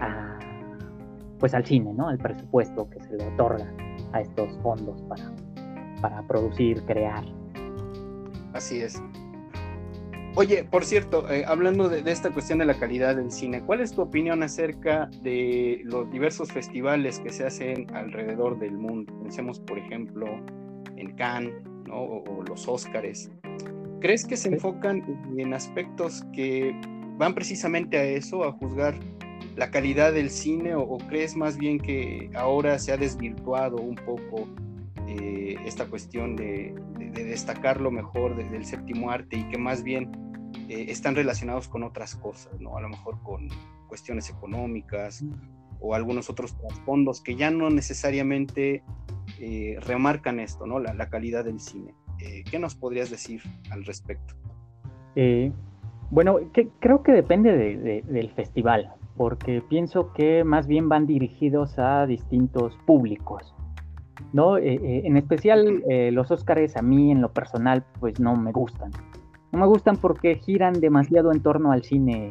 a, 0.00 0.38
pues 1.38 1.54
al 1.54 1.64
cine, 1.64 1.92
¿no? 1.92 2.08
Al 2.08 2.18
presupuesto 2.18 2.88
que 2.90 3.00
se 3.02 3.16
le 3.16 3.26
otorga 3.28 3.66
a 4.12 4.20
estos 4.20 4.58
fondos 4.62 5.02
para, 5.02 5.32
para 6.00 6.22
producir, 6.22 6.82
crear. 6.84 7.24
Así 8.52 8.80
es. 8.80 9.02
Oye, 10.38 10.64
por 10.64 10.84
cierto, 10.84 11.30
eh, 11.32 11.44
hablando 11.46 11.88
de, 11.88 12.02
esta 12.12 12.30
cuestión 12.30 12.58
de 12.58 12.66
la 12.66 12.78
calidad 12.78 13.16
del 13.16 13.32
cine, 13.32 13.62
¿cuál 13.62 13.80
es 13.80 13.92
tu 13.92 14.02
opinión 14.02 14.42
acerca 14.42 15.08
de 15.22 15.80
los 15.84 16.10
diversos 16.10 16.52
festivales 16.52 17.20
que 17.20 17.30
se 17.30 17.46
hacen 17.46 17.86
alrededor 17.96 18.58
del 18.58 18.72
mundo? 18.72 19.18
Pensemos, 19.22 19.58
por 19.60 19.78
ejemplo, 19.78 20.26
en 20.96 21.16
Cannes 21.16 21.54
o, 21.90 22.44
los 22.46 22.68
Óscares. 22.68 23.30
¿Crees 24.00 24.26
que 24.26 24.36
se 24.36 24.50
enfocan 24.50 25.02
en 25.38 25.54
aspectos 25.54 26.22
que 26.34 26.78
van 27.16 27.34
precisamente 27.34 27.96
a 27.96 28.04
eso, 28.04 28.44
a 28.44 28.52
juzgar 28.52 28.94
la 29.56 29.70
calidad 29.70 30.12
del 30.12 30.28
cine 30.28 30.74
o, 30.74 30.98
crees 31.08 31.34
más 31.34 31.56
bien 31.56 31.78
que 31.78 32.30
ahora 32.34 32.78
se 32.78 32.92
ha 32.92 32.98
desvirtuado 32.98 33.76
un 33.78 33.94
poco 33.94 34.46
eh, 35.08 35.56
esta 35.64 35.86
cuestión 35.86 36.36
de, 36.36 36.74
destacar 37.14 37.80
lo 37.80 37.90
mejor 37.90 38.36
del 38.36 38.66
séptimo 38.66 39.10
arte 39.10 39.38
y 39.38 39.48
que 39.48 39.56
más 39.56 39.82
bien 39.82 40.25
eh, 40.68 40.86
están 40.88 41.14
relacionados 41.14 41.68
con 41.68 41.82
otras 41.82 42.14
cosas, 42.16 42.60
¿no? 42.60 42.76
A 42.76 42.80
lo 42.80 42.88
mejor 42.88 43.22
con 43.22 43.48
cuestiones 43.88 44.30
económicas 44.30 45.24
o 45.80 45.94
algunos 45.94 46.30
otros 46.30 46.56
trasfondos 46.56 47.20
que 47.20 47.36
ya 47.36 47.50
no 47.50 47.70
necesariamente 47.70 48.82
eh, 49.40 49.76
remarcan 49.80 50.40
esto, 50.40 50.66
¿no? 50.66 50.78
La, 50.78 51.08
calidad 51.08 51.44
del 51.44 51.60
cine. 51.60 51.94
¿Qué 52.50 52.58
nos 52.58 52.74
podrías 52.74 53.10
decir 53.10 53.42
al 53.70 53.84
respecto? 53.84 54.34
bueno, 56.10 56.38
creo 56.80 57.02
que 57.02 57.12
depende 57.12 58.02
del 58.02 58.30
festival 58.32 58.94
porque 59.16 59.62
pienso 59.62 60.12
que 60.12 60.44
más 60.44 60.66
bien 60.66 60.88
van 60.88 61.06
dirigidos 61.06 61.78
a 61.78 62.06
distintos 62.06 62.76
públicos. 62.86 63.54
¿no? 64.32 64.58
Eh, 64.58 64.74
eh, 64.74 65.02
en 65.04 65.16
especial 65.16 65.82
eh, 65.88 66.10
los 66.12 66.30
Óscares 66.30 66.76
a 66.76 66.82
mí 66.82 67.10
en 67.12 67.20
lo 67.20 67.32
personal 67.32 67.84
pues 68.00 68.20
no 68.20 68.36
me 68.36 68.52
gustan. 68.52 68.90
No 69.52 69.58
me 69.58 69.66
gustan 69.66 69.96
porque 69.96 70.36
giran 70.36 70.74
demasiado 70.80 71.32
en 71.32 71.40
torno 71.40 71.72
al 71.72 71.82
cine 71.82 72.30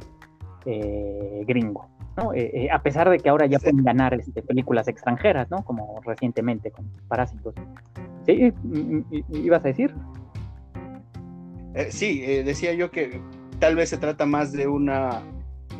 gringo. 1.46 1.88
¿no? 2.18 2.32
a 2.72 2.82
pesar 2.82 3.10
de 3.10 3.20
que 3.20 3.30
ahora 3.30 3.46
ya 3.46 3.60
pueden 3.60 3.84
ganar 3.84 4.14
este, 4.16 4.42
películas 4.42 4.88
extranjeras, 4.88 5.52
¿no? 5.52 5.64
como 5.64 6.02
recientemente 6.04 6.72
con 6.72 6.90
Parásitos. 7.08 7.54
¿Sí? 8.26 8.52
¿Ibas 9.30 9.64
a 9.64 9.68
decir? 9.68 9.94
sí, 11.90 12.22
decía 12.44 12.74
yo 12.74 12.90
que 12.90 13.22
tal 13.60 13.76
vez 13.76 13.90
se 13.90 13.98
trata 13.98 14.26
más 14.26 14.52
de 14.54 14.68
una 14.68 15.22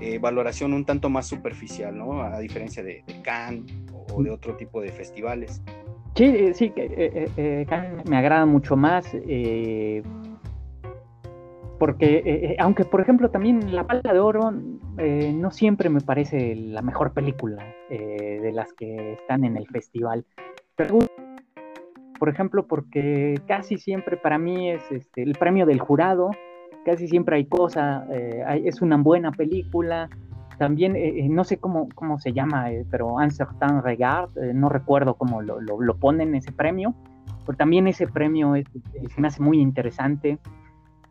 eh, 0.02 0.20
valoración 0.20 0.74
un 0.74 0.84
tanto 0.86 1.10
más 1.10 1.26
superficial, 1.28 1.98
¿no? 1.98 2.22
A 2.22 2.40
diferencia 2.40 2.84
de, 2.84 3.04
Cannes 3.24 3.64
o 4.14 4.22
de 4.22 4.30
otro 4.30 4.56
tipo 4.56 4.82
de 4.82 4.92
festivales. 4.92 5.62
Sí, 6.16 6.26
eh, 6.26 6.54
sí, 6.54 6.74
eh, 6.76 7.66
Cannes 7.68 8.06
me 8.10 8.18
agrada 8.18 8.46
mucho 8.46 8.76
más. 8.76 9.06
Porque, 11.78 12.56
aunque 12.60 12.86
por 12.86 13.02
ejemplo 13.02 13.30
también 13.30 13.76
La 13.76 13.86
Palma 13.86 14.14
de 14.14 14.20
Oro 14.20 14.52
no 14.52 15.52
siempre 15.52 15.90
me 15.90 16.02
parece 16.02 16.56
la 16.56 16.82
mejor 16.82 17.14
película 17.14 17.66
de 17.90 18.52
las 18.54 18.74
que 18.74 19.14
están 19.14 19.44
en 19.44 19.58
el 19.58 19.68
festival. 19.68 20.26
Pero, 20.76 21.00
por 22.20 22.30
ejemplo, 22.30 22.66
porque 22.68 23.40
casi 23.48 23.78
siempre 23.78 24.18
para 24.18 24.38
mí 24.38 24.72
es 24.72 24.82
este, 24.92 25.24
el 25.24 25.34
premio 25.34 25.66
del 25.66 25.80
jurado 25.80 26.32
casi 26.86 27.08
siempre 27.08 27.36
hay 27.36 27.46
cosa, 27.46 28.06
eh, 28.12 28.62
es 28.64 28.82
una 28.82 28.96
buena 28.96 29.32
película. 29.32 30.08
También, 30.58 30.96
eh, 30.96 31.20
eh, 31.20 31.28
no 31.28 31.44
sé 31.44 31.58
cómo, 31.58 31.90
cómo 31.96 32.18
se 32.20 32.32
llama, 32.32 32.68
pero 32.90 33.16
Un 33.16 33.32
certain 33.32 33.84
regard, 33.84 34.30
no 34.54 34.70
recuerdo 34.70 35.16
cómo 35.16 35.42
lo, 35.42 35.60
lo, 35.60 35.98
ponen 35.98 36.34
ese 36.36 36.54
premio, 36.54 36.96
pero 37.46 37.58
también 37.58 37.88
ese 37.88 38.08
premio 38.08 38.56
es, 38.56 38.66
me 39.18 39.28
hace 39.28 39.42
muy 39.42 39.60
interesante. 39.60 40.38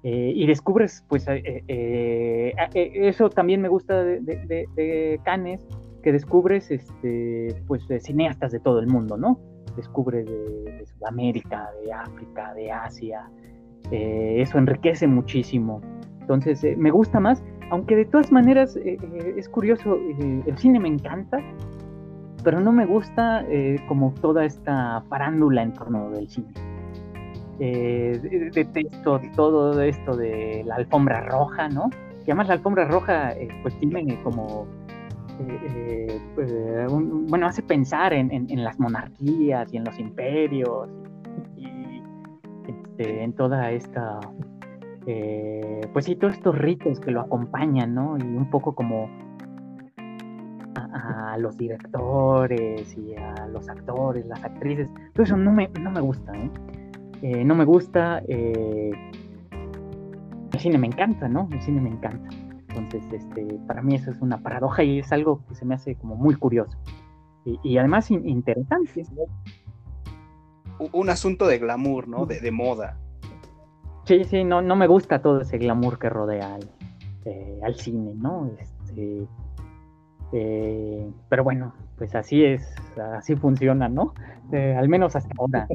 Y 0.07 0.47
descubres, 0.47 1.03
pues, 1.09 1.27
eso 1.27 3.31
también 3.31 3.63
me 3.63 3.69
gusta 3.69 4.05
de, 4.05 4.21
de, 4.21 4.69
de, 4.77 5.21
Cannes, 5.25 5.67
que 6.03 6.13
descubres, 6.13 6.71
este, 6.71 7.57
pues, 7.67 7.87
cineastas 8.01 8.53
de 8.53 8.61
todo 8.61 8.81
el 8.81 8.87
mundo, 8.87 9.17
¿no? 9.17 9.41
Descubres 9.77 10.27
de 10.27 10.85
Sudamérica, 10.85 11.71
de 11.83 11.93
África, 11.93 12.53
de 12.53 12.71
Asia, 12.71 13.31
eh, 13.91 14.41
eso 14.41 14.59
enriquece 14.59 15.07
muchísimo. 15.07 15.81
Entonces, 16.21 16.63
eh, 16.65 16.75
me 16.77 16.91
gusta 16.91 17.21
más, 17.21 17.43
aunque 17.71 17.97
de 17.97 18.05
todas 18.07 18.33
maneras 18.33 18.77
eh, 18.77 18.99
es 19.37 19.49
curioso, 19.49 19.99
el 20.47 20.57
cine 20.59 20.81
me 20.81 20.89
encanta, 20.89 21.39
pero 22.43 22.61
no 22.61 22.73
me 22.73 22.87
gusta 22.87 23.45
como 23.89 24.13
toda 24.21 24.45
esta 24.45 25.03
farándula 25.09 25.63
en 25.63 25.73
torno 25.73 26.11
del 26.11 26.29
cine. 26.29 26.53
Detesto 27.59 29.21
todo 29.35 29.81
esto 29.81 30.17
de 30.17 30.63
la 30.67 30.77
alfombra 30.77 31.21
roja, 31.23 31.69
¿no? 31.69 31.91
Que 32.25 32.33
además 32.33 32.49
la 32.49 32.55
alfombra 32.55 32.87
roja 32.87 33.35
pues 33.63 33.79
tiene 33.79 34.21
como 34.23 34.67
bueno, 37.29 37.47
hace 37.47 37.63
pensar 37.63 38.13
en, 38.13 38.65
las 38.65 38.79
monarquías 38.79 39.73
y 39.73 39.77
en 39.77 39.85
los 39.85 39.99
imperios 39.99 40.89
este, 42.67 43.25
en 43.25 43.33
toda 43.33 43.71
esta, 43.73 44.21
eh, 45.07 45.81
pues 45.93 46.05
sí, 46.05 46.17
todos 46.17 46.35
estos 46.35 46.57
ritos 46.57 47.01
que 47.01 47.11
lo 47.11 47.21
acompañan, 47.21 47.95
¿no? 47.95 48.17
Y 48.17 48.23
un 48.23 48.49
poco 48.51 48.75
como 48.75 49.11
a, 50.77 51.37
los 51.39 51.57
directores 51.57 52.97
y 52.97 53.17
a 53.17 53.47
los 53.49 53.69
actores, 53.69 54.25
las 54.27 54.45
actrices, 54.45 54.89
todo 55.13 55.25
eso 55.25 55.37
no 55.37 55.53
me, 55.53 55.69
no 55.81 55.91
me 55.91 56.01
gusta, 56.01 56.33
¿eh? 56.37 56.51
Eh 57.25 57.43
no 57.43 57.55
me 57.55 57.65
gusta, 57.65 58.23
eh, 58.29 58.91
el 60.53 60.61
cine 60.61 60.77
me 60.77 60.89
encanta, 60.89 61.27
¿no? 61.27 61.49
El 61.51 61.63
cine 61.63 61.81
me 61.81 61.89
encanta. 61.89 62.29
Entonces, 62.69 63.03
este, 63.11 63.47
para 63.67 63.81
mí 63.81 63.95
eso 63.95 64.11
es 64.11 64.21
una 64.21 64.43
paradoja 64.43 64.83
y 64.83 64.99
es 64.99 65.11
algo 65.11 65.43
que 65.49 65.55
se 65.55 65.65
me 65.65 65.75
hace 65.75 65.95
como 65.95 66.17
muy 66.17 66.35
curioso. 66.35 66.77
Y, 67.63 67.79
además 67.79 68.11
interesante 68.11 69.07
un 70.93 71.09
asunto 71.09 71.47
de 71.47 71.59
glamour, 71.59 72.09
¿no? 72.09 72.27
De, 72.27 72.51
moda. 72.51 72.99
Sí, 74.05 74.25
sí, 74.25 74.45
no, 74.45 74.61
no 74.61 74.77
me 74.77 74.87
gusta 74.87 75.23
todo 75.23 75.41
ese 75.41 75.57
glamour 75.57 75.99
que 75.99 76.11
rodea 76.11 76.57
al, 76.57 76.71
eh, 77.25 77.75
cine, 77.77 78.13
¿no? 78.17 78.51
Este, 78.59 79.27
eh, 80.33 81.11
pero 81.29 81.45
bueno, 81.45 81.75
pues 81.97 82.15
así 82.15 82.45
es, 82.45 82.75
así 83.17 83.37
funciona, 83.37 83.89
¿no? 83.89 84.15
Eh, 84.53 84.75
al 84.77 84.89
menos 84.89 85.17
hasta 85.17 85.35
ahora. 85.39 85.67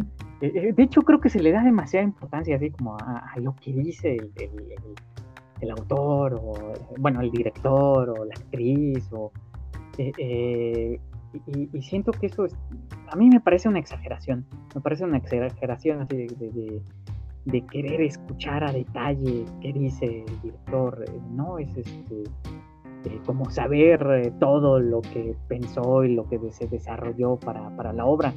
de 0.42 0.74
hecho, 0.78 1.02
creo 1.04 1.20
que 1.20 1.30
se 1.30 1.42
le 1.42 1.52
da 1.52 1.64
demasiada 1.64 2.04
importancia 2.04 2.56
así 2.56 2.72
como 2.72 2.96
a, 2.98 3.34
lo 3.38 3.56
que 3.56 3.74
dice 3.74 4.18
el, 5.62 5.72
autor, 5.72 6.40
o 6.42 6.74
bueno, 6.98 7.22
el 7.22 7.32
director, 7.32 8.10
o 8.10 8.26
la 8.26 8.34
actriz, 8.34 9.08
o 9.12 9.32
y, 11.48 11.82
siento 11.82 12.12
que 12.12 12.28
eso 12.28 12.46
es, 12.46 12.56
a 13.08 13.16
mí 13.16 13.30
me 13.30 13.40
parece 13.40 13.70
una 13.70 13.80
exageración, 13.80 14.46
me 14.74 14.82
parece 14.82 15.04
una 15.04 15.18
exageración 15.18 16.02
así 16.02 16.28
de, 16.28 16.82
de, 17.46 17.62
querer 17.68 18.02
escuchar 18.02 18.64
a 18.64 18.72
detalle 18.72 19.46
qué 19.62 19.74
dice 19.74 20.26
el 20.28 20.42
director, 20.42 21.06
eh, 21.08 21.20
no 21.32 21.58
es 21.58 21.76
este, 21.78 22.24
eh, 23.06 23.20
como 23.26 23.50
saber 23.50 24.06
eh, 24.12 24.32
todo 24.40 24.80
lo 24.80 25.02
que 25.02 25.36
pensó 25.48 26.04
y 26.04 26.16
lo 26.16 26.28
que 26.28 26.40
se 26.52 26.68
desarrolló 26.68 27.38
para, 27.38 27.76
para, 27.76 27.94
la 27.94 28.06
obra. 28.06 28.34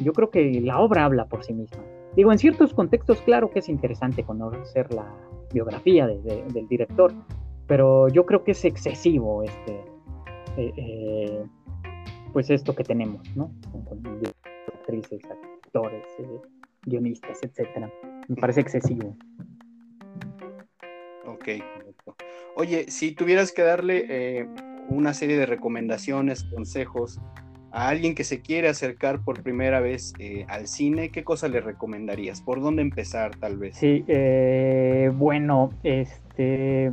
Yo 0.00 0.12
creo 0.12 0.30
que 0.30 0.60
la 0.60 0.80
obra 0.80 1.04
habla 1.04 1.26
por 1.26 1.44
sí 1.44 1.52
misma. 1.52 1.82
Digo, 2.16 2.32
en 2.32 2.38
ciertos 2.38 2.74
contextos, 2.74 3.20
claro 3.22 3.50
que 3.50 3.60
es 3.60 3.68
interesante 3.68 4.22
conocer 4.22 4.92
la 4.92 5.06
biografía 5.52 6.06
del 6.06 6.68
director, 6.68 7.12
pero 7.66 8.08
yo 8.08 8.26
creo 8.26 8.44
que 8.44 8.52
es 8.52 8.64
excesivo 8.64 9.42
este 9.42 9.80
pues 12.32 12.50
esto 12.50 12.74
que 12.74 12.84
tenemos, 12.84 13.20
¿no? 13.36 13.52
Con, 13.70 14.02
actrices, 14.66 15.22
actores, 15.64 16.04
eh, 16.18 16.40
guionistas, 16.82 17.38
etcétera. 17.42 17.90
Me 18.28 18.36
parece 18.36 18.60
excesivo. 18.60 19.16
Ok. 21.26 21.48
Oye, 22.56 22.90
si 22.90 23.12
tuvieras 23.12 23.52
que 23.52 23.62
darle 23.62 24.06
eh, 24.08 24.46
una 24.88 25.14
serie 25.14 25.36
de 25.36 25.46
recomendaciones, 25.46 26.44
consejos 26.44 27.20
a 27.70 27.88
alguien 27.88 28.14
que 28.14 28.24
se 28.24 28.42
quiere 28.42 28.68
acercar 28.68 29.24
por 29.24 29.42
primera 29.42 29.80
vez 29.80 30.12
eh, 30.18 30.44
al 30.48 30.66
cine, 30.66 31.10
¿qué 31.10 31.24
cosa 31.24 31.48
le 31.48 31.60
recomendarías? 31.60 32.42
¿Por 32.42 32.60
dónde 32.60 32.82
empezar, 32.82 33.34
tal 33.36 33.56
vez? 33.56 33.76
Sí, 33.76 34.04
bueno, 35.16 35.70
este, 35.82 36.92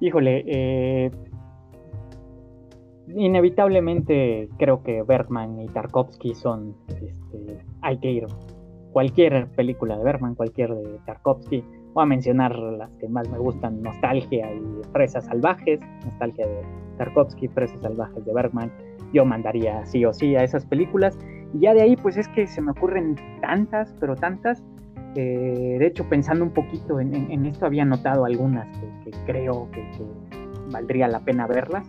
híjole, 0.00 1.10
inevitablemente 3.08 4.48
creo 4.58 4.82
que 4.82 5.02
Bergman 5.02 5.60
y 5.60 5.68
Tarkovsky 5.68 6.34
son, 6.34 6.76
este, 6.88 7.64
hay 7.80 7.98
que 7.98 8.10
ir 8.10 8.26
cualquier 8.96 9.48
película 9.48 9.98
de 9.98 10.04
Bergman, 10.04 10.34
cualquier 10.34 10.74
de 10.74 10.98
Tarkovsky. 11.04 11.62
Voy 11.96 12.02
a 12.02 12.06
mencionar 12.08 12.54
las 12.54 12.90
que 12.96 13.08
más 13.08 13.26
me 13.30 13.38
gustan, 13.38 13.80
Nostalgia 13.80 14.52
y 14.52 14.62
Fresas 14.92 15.24
Salvajes, 15.24 15.80
Nostalgia 16.04 16.46
de 16.46 16.60
Tarkovsky, 16.98 17.48
Fresas 17.48 17.80
Salvajes 17.80 18.22
de 18.22 18.34
Bergman. 18.34 18.70
Yo 19.14 19.24
mandaría 19.24 19.82
sí 19.86 20.04
o 20.04 20.12
sí 20.12 20.36
a 20.36 20.44
esas 20.44 20.66
películas. 20.66 21.18
Y 21.54 21.60
ya 21.60 21.72
de 21.72 21.80
ahí, 21.80 21.96
pues 21.96 22.18
es 22.18 22.28
que 22.28 22.46
se 22.46 22.60
me 22.60 22.72
ocurren 22.72 23.16
tantas, 23.40 23.94
pero 23.98 24.14
tantas. 24.14 24.62
de 25.14 25.86
hecho, 25.86 26.06
pensando 26.06 26.44
un 26.44 26.50
poquito 26.50 27.00
en, 27.00 27.46
esto, 27.46 27.64
había 27.64 27.86
notado 27.86 28.26
algunas 28.26 28.68
que, 28.76 29.12
creo 29.24 29.70
que 29.70 29.82
valdría 30.70 31.08
la 31.08 31.20
pena 31.20 31.46
verlas. 31.46 31.88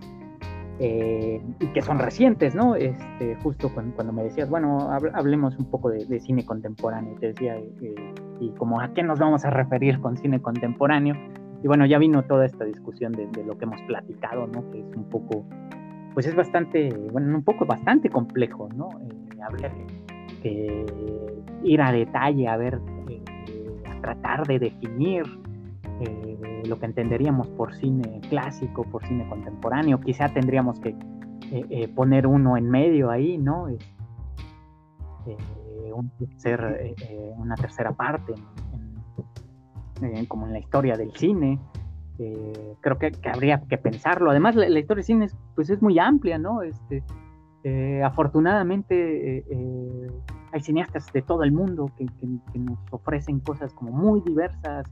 Eh, 0.79 1.41
y 1.59 1.67
que 1.67 1.81
son 1.81 1.97
recientes, 1.97 2.53
¿no? 2.53 2.75
Este, 2.75 3.35
justo 3.41 3.71
cuando, 3.73 4.13
me 4.13 4.23
decías, 4.23 4.47
bueno, 4.47 4.91
hablemos 5.13 5.57
un 5.57 5.65
poco 5.65 5.89
de, 5.89 6.19
cine 6.19 6.45
contemporáneo, 6.45 7.15
te 7.19 7.27
decía, 7.27 7.57
eh, 7.57 7.95
y 8.39 8.51
como 8.51 8.79
a 8.79 8.93
qué 8.93 9.01
nos 9.01 9.17
vamos 9.17 9.43
a 9.43 9.49
referir 9.49 9.99
con 9.99 10.17
cine 10.17 10.39
contemporáneo, 10.39 11.15
y 11.63 11.67
bueno, 11.67 11.87
ya 11.87 11.97
vino 11.97 12.23
toda 12.23 12.45
esta 12.45 12.63
discusión 12.63 13.11
de, 13.11 13.27
lo 13.43 13.57
que 13.57 13.65
hemos 13.65 13.81
platicado, 13.83 14.45
¿no? 14.45 14.69
Que 14.69 14.81
es 14.81 14.95
un 14.95 15.05
poco, 15.05 15.45
pues 16.13 16.27
es 16.27 16.35
bastante, 16.35 16.89
bueno, 17.11 17.35
un 17.35 17.43
poco 17.43 17.65
bastante 17.65 18.09
complejo, 18.09 18.69
¿no? 18.75 18.89
Eh, 19.01 19.17
que, 20.43 20.85
ir 21.63 21.81
a 21.81 21.91
detalle, 21.91 22.47
a 22.47 22.57
ver, 22.57 22.79
eh, 23.09 23.23
a 23.89 24.01
tratar 24.01 24.45
de 24.45 24.59
definir 24.59 25.23
eh, 26.01 26.63
lo 26.67 26.79
que 26.79 26.85
entenderíamos 26.85 27.47
por 27.49 27.73
cine 27.75 28.21
clásico, 28.29 28.83
por 28.83 29.05
cine 29.05 29.27
contemporáneo. 29.27 29.99
Quizá 29.99 30.29
tendríamos 30.29 30.79
que 30.79 30.95
poner 31.95 32.27
uno 32.27 32.57
en 32.57 32.69
medio 32.69 33.09
ahí, 33.09 33.37
¿no? 33.37 33.67
un 35.93 36.09
tercer, 36.19 36.95
una 37.37 37.55
tercera 37.55 37.91
parte, 37.93 38.33
eh, 40.01 40.27
como 40.27 40.45
en 40.45 40.53
la 40.53 40.59
historia 40.59 40.95
del 40.95 41.11
cine. 41.11 41.59
Eh, 42.19 42.75
creo 42.81 42.97
que, 42.97 43.11
habría 43.31 43.61
que 43.67 43.77
pensarlo. 43.77 44.31
Además, 44.31 44.55
la, 44.55 44.67
historia 44.67 44.97
del 44.97 45.03
cine 45.03 45.25
es, 45.25 45.37
pues 45.55 45.69
es 45.69 45.81
muy 45.81 45.99
amplia, 45.99 46.37
¿no? 46.37 46.61
Este, 46.61 47.03
eh, 47.63 48.01
afortunadamente 48.03 49.43
hay 50.51 50.61
cineastas 50.61 51.11
de 51.13 51.21
todo 51.21 51.43
el 51.43 51.51
mundo 51.51 51.91
que, 51.97 52.05
nos 52.55 52.79
ofrecen 52.91 53.39
cosas 53.39 53.73
como 53.73 53.91
muy 53.91 54.21
diversas, 54.21 54.91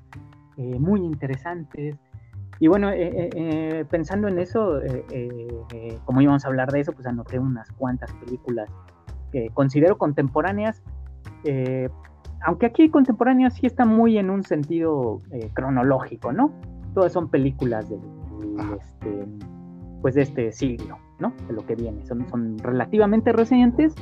muy 0.57 1.01
interesantes. 1.01 1.95
Y 2.59 2.67
bueno, 2.67 2.89
pensando 3.89 4.27
en 4.27 4.39
eso, 4.39 4.79
como 6.05 6.21
íbamos 6.21 6.45
a 6.45 6.47
hablar 6.47 6.71
de 6.71 6.79
eso, 6.79 6.93
pues 6.93 7.05
anoté 7.05 7.37
unas 7.37 7.69
cuantas 7.73 8.13
películas 8.13 8.69
que 9.31 9.49
considero 9.53 9.97
contemporáneas, 9.97 10.81
aunque 12.45 12.67
aquí 12.67 12.89
contemporáneo 12.89 13.49
sí 13.49 13.65
está 13.65 13.85
muy 13.85 14.17
en 14.17 14.29
un 14.29 14.43
sentido 14.43 15.21
eh, 15.31 15.49
cronológico, 15.53 16.31
¿no? 16.31 16.51
Todas 16.93 17.11
son 17.11 17.29
películas 17.29 17.89
de, 17.89 17.97
este, 18.77 19.25
pues 20.01 20.15
de 20.15 20.21
este 20.21 20.51
siglo, 20.51 20.97
¿no? 21.19 21.33
De 21.47 21.53
lo 21.53 21.65
que 21.65 21.75
viene. 21.75 22.05
Son, 22.05 22.27
son 22.29 22.57
relativamente 22.59 23.33
recientes 23.33 23.95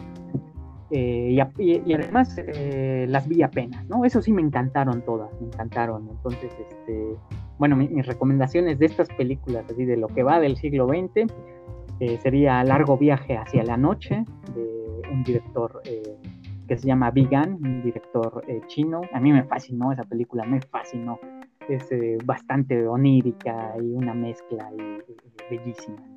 eh, 0.93 1.36
y, 1.58 1.93
además 1.93 2.36
eh, 2.38 3.06
las 3.10 3.27
vi 3.27 3.41
apenas, 3.41 3.86
¿no? 3.88 4.06
Eso 4.06 4.21
sí 4.21 4.32
me 4.32 4.41
encantaron 4.41 5.01
todas, 5.01 5.29
me 5.41 5.47
encantaron. 5.47 6.08
Entonces, 6.10 6.53
este, 6.69 7.15
bueno, 7.58 7.75
mis 7.75 8.06
recomendaciones 8.06 8.79
de 8.79 8.86
estas 8.86 9.10
películas, 9.10 9.65
así 9.69 9.86
de 9.86 9.97
lo 9.97 10.08
que 10.08 10.23
va 10.23 10.39
del 10.39 10.56
siglo 10.58 10.88
XX, 10.88 11.32
sería 12.21 12.63
Largo 12.63 12.97
viaje 12.97 13.38
hacia 13.38 13.63
la 13.63 13.77
noche, 13.77 14.25
de 14.53 15.01
un 15.12 15.23
director 15.23 15.82
que 16.67 16.77
se 16.77 16.88
llama 16.88 17.12
Vigan, 17.12 17.53
un 17.53 17.84
director 17.84 18.43
eh, 18.47 18.62
chino. 18.67 19.01
A 19.13 19.19
mí 19.19 19.32
me 19.32 19.43
fascinó 19.43 19.91
esa 19.91 20.03
película, 20.03 20.45
me 20.45 20.62
fascinó. 20.62 21.19
Es 21.67 21.91
eh, 21.91 22.17
bastante 22.25 22.88
onírica 22.88 23.73
y 23.82 23.93
una 23.93 24.13
mezcla 24.13 24.69
bellísima 25.49 26.12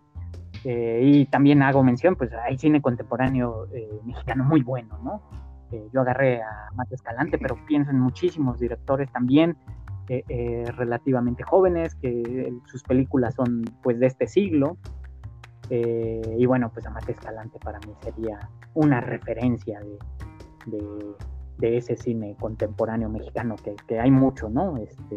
y 0.63 1.25
también 1.25 1.63
hago 1.63 1.83
mención, 1.83 2.15
pues 2.15 2.31
hay 2.33 2.57
cine 2.57 2.81
contemporáneo 2.81 3.67
mexicano 4.05 4.43
muy 4.43 4.61
bueno, 4.61 4.97
¿no? 5.03 5.21
yo 5.93 6.01
agarré 6.01 6.41
a 6.41 6.67
Amate 6.71 6.95
Escalante, 6.95 7.37
pero 7.37 7.55
pienso 7.67 7.91
en 7.91 7.99
muchísimos 7.99 8.59
directores 8.59 9.11
también 9.11 9.55
eh, 10.11 10.65
relativamente 10.75 11.43
jóvenes, 11.43 11.93
que 11.93 12.51
sus 12.65 12.81
películas 12.81 13.35
son 13.35 13.63
pues 13.83 13.99
de 13.99 14.07
este 14.07 14.25
siglo. 14.25 14.77
Eh, 15.69 16.35
y 16.35 16.47
bueno, 16.47 16.71
pues 16.73 16.87
Amate 16.87 17.11
Escalante 17.11 17.59
para 17.59 17.77
mí 17.81 17.93
sería 18.01 18.39
una 18.73 19.01
referencia 19.01 19.79
de, 20.65 20.79
ese 21.59 21.95
cine 21.95 22.35
contemporáneo 22.39 23.09
mexicano, 23.09 23.55
que, 23.63 23.75
que 23.87 23.99
hay 23.99 24.11
mucho, 24.11 24.49
¿no? 24.49 24.77
Este, 24.77 25.15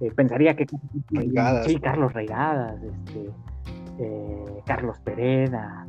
eh, 0.00 0.10
pensaría 0.14 0.56
que 0.56 0.66
sí, 0.66 1.80
Carlos 1.80 2.12
Reigadas, 2.12 2.82
este, 2.82 3.30
Carlos 4.64 4.98
Pereda, 5.00 5.86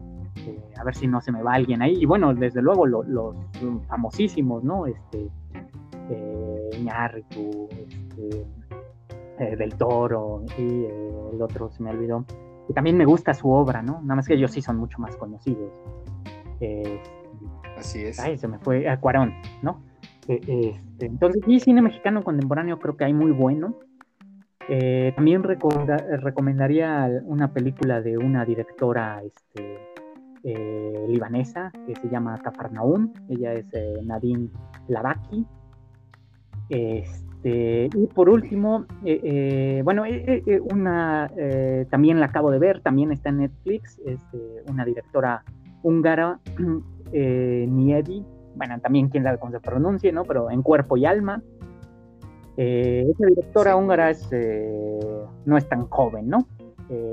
a 0.78 0.84
ver 0.84 0.96
si 0.96 1.08
no 1.08 1.22
se 1.22 1.32
me 1.32 1.42
va 1.42 1.54
alguien 1.54 1.82
ahí. 1.82 1.96
Y 2.00 2.06
bueno, 2.06 2.34
desde 2.34 2.62
luego 2.62 2.86
los 2.86 3.36
famosísimos, 3.88 4.64
¿no? 4.64 4.88
Este, 4.88 5.30
eh, 6.10 6.70
este, 7.16 8.46
eh, 9.40 9.56
Del 9.56 9.76
Toro 9.76 10.44
y 10.58 10.62
eh, 10.62 11.12
el 11.34 11.42
otro 11.42 11.70
se 11.70 11.82
me 11.84 11.92
olvidó. 11.92 12.26
Y 12.68 12.74
también 12.74 12.98
me 12.98 13.06
gusta 13.06 13.34
su 13.34 13.50
obra, 13.50 13.82
¿no? 13.82 14.02
Nada 14.02 14.16
más 14.16 14.28
que 14.28 14.36
ellos 14.36 14.52
sí 14.52 14.62
son 14.62 14.78
mucho 14.78 15.00
más 15.00 15.16
conocidos. 15.18 15.72
Así 17.84 18.04
es. 18.06 18.20
Ay, 18.20 18.38
se 18.38 18.48
me 18.48 18.60
fue 18.60 18.86
Cuarón, 19.00 19.34
¿no? 19.62 19.84
Este, 20.28 20.80
entonces, 21.00 21.44
y 21.48 21.60
cine 21.60 21.82
mexicano 21.82 22.24
contemporáneo 22.24 22.80
creo 22.80 22.96
que 22.96 23.04
hay 23.04 23.14
muy 23.14 23.32
bueno. 23.32 23.80
también 25.16 25.44
recomendaría 25.44 27.10
una 27.26 27.52
película 27.52 28.02
de 28.02 28.18
una 28.18 28.46
directora 28.46 29.22
este, 29.22 29.80
libanesa 31.10 31.72
que 31.86 31.96
se 31.96 32.10
llama 32.10 32.38
Cafarnaum. 32.42 33.12
Ella 33.30 33.54
es 33.54 33.66
Nadine 34.04 34.50
Lavaki. 34.88 35.46
Este, 36.70 37.90
y 37.94 38.08
por 38.08 38.30
último, 38.30 38.86
eh, 39.04 39.20
eh, 39.24 39.82
bueno, 39.84 40.06
eh, 40.06 40.62
una 40.72 41.30
también 41.90 42.20
la 42.20 42.28
acabo 42.28 42.52
de 42.52 42.60
ver, 42.60 42.82
también 42.82 43.12
está 43.12 43.30
en 43.30 43.40
Netflix, 43.40 44.00
es 44.06 44.20
una 44.70 44.86
directora 44.86 45.44
húngara, 45.82 46.40
Niedi, 47.14 48.26
bueno, 48.56 48.80
también 48.82 49.10
quién 49.10 49.24
sabe 49.24 49.38
cómo 49.38 49.52
se 49.52 49.60
pronuncie, 49.60 50.12
¿no? 50.12 50.24
Pero 50.26 50.52
en 50.52 50.62
cuerpo 50.62 50.98
y 50.98 51.06
alma. 51.06 51.42
esa 52.58 53.26
directora 53.28 53.76
húngara 53.76 54.10
es, 54.10 54.30
no 55.46 55.58
es 55.58 55.68
tan 55.70 55.88
joven, 55.88 56.30
¿no? 56.30 56.48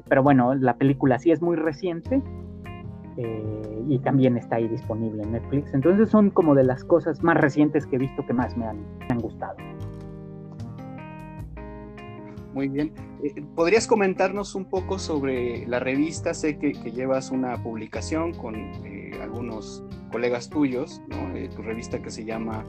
pero 0.08 0.22
bueno, 0.22 0.54
la 0.54 0.76
película 0.76 1.18
sí 1.18 1.30
es 1.30 1.40
muy 1.40 1.56
reciente 1.56 2.22
eh, 3.22 3.84
y 3.88 3.98
también 3.98 4.36
está 4.36 4.56
ahí 4.56 4.68
disponible 4.68 5.22
en 5.22 5.32
Netflix. 5.32 5.74
Entonces 5.74 6.08
son 6.08 6.30
como 6.30 6.54
de 6.54 6.64
las 6.64 6.84
cosas 6.84 7.22
más 7.22 7.36
recientes 7.36 7.86
que 7.86 7.96
he 7.96 7.98
visto 7.98 8.24
que 8.26 8.32
más 8.32 8.56
me 8.56 8.66
han, 8.66 8.78
gustado. 9.20 9.56
Muy 12.52 12.68
bien. 12.68 12.92
Eh, 13.22 13.42
¿Podrías 13.54 13.86
comentarnos 13.86 14.54
un 14.54 14.64
poco 14.64 14.98
sobre 14.98 15.66
la 15.66 15.78
revista? 15.78 16.34
Sé 16.34 16.58
que, 16.58 16.72
llevas 16.72 17.30
una 17.30 17.62
publicación 17.62 18.34
con 18.34 18.56
eh, 18.56 19.12
algunos 19.22 19.84
colegas 20.10 20.50
tuyos, 20.50 21.00
tu 21.54 21.62
revista 21.62 22.02
que 22.02 22.10
se 22.10 22.24
llama 22.24 22.66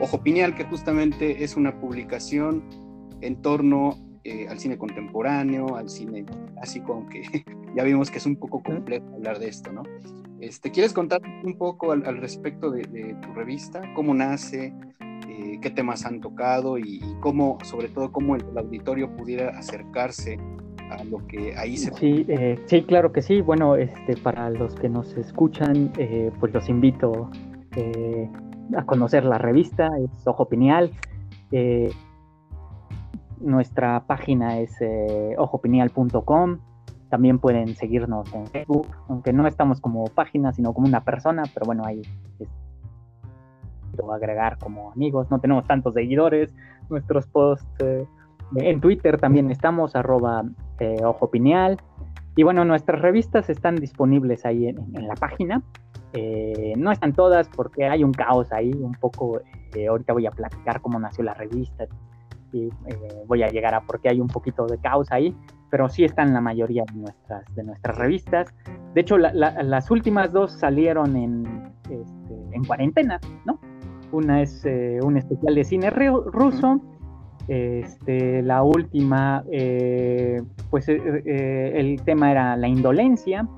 Ojo 0.00 0.22
Pineal, 0.22 0.54
que 0.54 0.64
justamente 0.64 1.44
es 1.44 1.56
una 1.56 1.80
publicación 1.80 2.62
en 3.22 3.40
torno 3.40 3.96
eh, 4.24 4.46
al 4.48 4.58
cine 4.60 4.78
contemporáneo, 4.78 5.76
al 5.76 5.88
cine 5.88 6.24
clásico, 6.54 6.92
aunque 6.92 7.22
ya 7.76 7.82
vimos 7.82 8.08
que 8.08 8.18
es 8.18 8.26
un 8.26 8.36
poco 8.36 8.62
complejo 8.62 9.04
hablar 9.14 9.40
de 9.40 9.48
esto, 9.48 9.72
¿no? 9.72 9.82
Este, 10.40 10.70
¿Quieres 10.70 10.92
contar 10.92 11.20
un 11.44 11.56
poco 11.56 11.92
al, 11.92 12.04
respecto 12.18 12.70
de, 12.70 13.16
tu 13.20 13.32
revista? 13.32 13.82
¿Cómo 13.94 14.14
nace? 14.14 14.72
Eh, 15.38 15.58
¿Qué 15.60 15.70
temas 15.70 16.04
han 16.04 16.20
tocado? 16.20 16.78
Y, 16.78 17.00
cómo, 17.20 17.58
sobre 17.64 17.88
todo, 17.88 18.12
cómo 18.12 18.36
el, 18.36 18.44
auditorio 18.56 19.14
pudiera 19.16 19.50
acercarse 19.50 20.38
a 20.90 21.02
lo 21.04 21.26
que 21.26 21.56
ahí 21.56 21.76
se... 21.76 21.92
Sí, 21.94 22.26
eh, 22.28 22.62
sí, 22.66 22.82
claro 22.82 23.12
que 23.12 23.22
sí. 23.22 23.40
Bueno, 23.40 23.76
este, 23.76 24.16
para 24.16 24.50
los 24.50 24.74
que 24.74 24.88
nos 24.88 25.16
escuchan, 25.16 25.90
pues 26.38 26.52
los 26.52 26.68
invito 26.68 27.30
a 28.76 28.84
conocer 28.84 29.24
la 29.24 29.38
revista, 29.38 29.88
es 29.98 30.26
Ojo 30.26 30.48
Pineal. 30.48 30.90
Nuestra 33.42 34.04
página 34.06 34.60
es 34.60 34.80
eh, 34.80 35.34
ojopineal.com. 35.36 36.58
También 37.10 37.40
pueden 37.40 37.74
seguirnos 37.74 38.32
en 38.32 38.46
Facebook, 38.46 38.86
aunque 39.08 39.32
no 39.32 39.46
estamos 39.46 39.80
como 39.80 40.04
página, 40.04 40.52
sino 40.52 40.72
como 40.72 40.86
una 40.86 41.04
persona, 41.04 41.42
pero 41.52 41.66
bueno, 41.66 41.84
ahí 41.84 42.00
es, 43.92 44.00
agregar 44.12 44.58
como 44.58 44.92
amigos. 44.92 45.30
No 45.30 45.40
tenemos 45.40 45.66
tantos 45.66 45.94
seguidores. 45.94 46.54
Nuestros 46.88 47.26
posts 47.26 47.66
eh, 47.80 48.06
en 48.56 48.80
Twitter 48.80 49.18
también 49.18 49.50
estamos, 49.50 49.96
arroba 49.96 50.44
eh, 50.78 51.04
ojopineal. 51.04 51.78
Y 52.34 52.42
bueno, 52.42 52.64
nuestras 52.64 53.00
revistas 53.00 53.50
están 53.50 53.76
disponibles 53.76 54.44
ahí 54.46 54.68
en, 54.68 55.06
la 55.06 55.14
página. 55.14 55.62
Eh, 56.14 56.74
no 56.76 56.90
están 56.90 57.12
todas 57.12 57.48
porque 57.48 57.86
hay 57.86 58.04
un 58.04 58.12
caos 58.12 58.52
ahí, 58.52 58.72
un 58.72 58.92
poco. 58.92 59.40
ahorita 59.88 60.12
voy 60.12 60.26
a 60.26 60.30
platicar 60.30 60.80
cómo 60.80 60.98
nació 60.98 61.24
la 61.24 61.34
revista, 61.34 61.86
y 62.52 62.66
eh, 62.66 63.24
voy 63.26 63.42
a 63.42 63.48
llegar 63.48 63.74
a 63.74 63.80
porque 63.80 64.08
hay 64.08 64.20
un 64.20 64.28
poquito 64.28 64.66
de 64.66 64.78
caos 64.78 65.10
ahí, 65.10 65.34
pero 65.70 65.88
sí 65.88 66.04
están 66.04 66.32
la 66.34 66.40
mayoría 66.40 66.84
de 66.92 67.00
nuestras, 67.00 67.44
de 67.54 67.64
nuestras 67.64 67.96
revistas. 67.96 68.54
De 68.94 69.00
hecho, 69.00 69.16
las 69.16 69.90
últimas 69.90 70.32
dos 70.32 70.52
salieron 70.52 71.16
en, 71.16 71.72
este, 71.84 72.34
en 72.52 72.64
cuarentena, 72.64 73.18
¿no? 73.46 73.58
Una 74.12 74.42
es 74.42 74.64
eh, 74.64 75.00
un 75.02 75.16
especial 75.16 75.54
de 75.54 75.64
cine 75.64 75.90
ruso, 75.90 76.80
este, 77.48 78.42
la 78.42 78.62
última, 78.62 79.42
eh, 79.50 80.42
pues 80.70 80.88
el 80.88 82.00
tema 82.04 82.30
era 82.30 82.56
la 82.56 82.68
indolencia. 82.68 83.48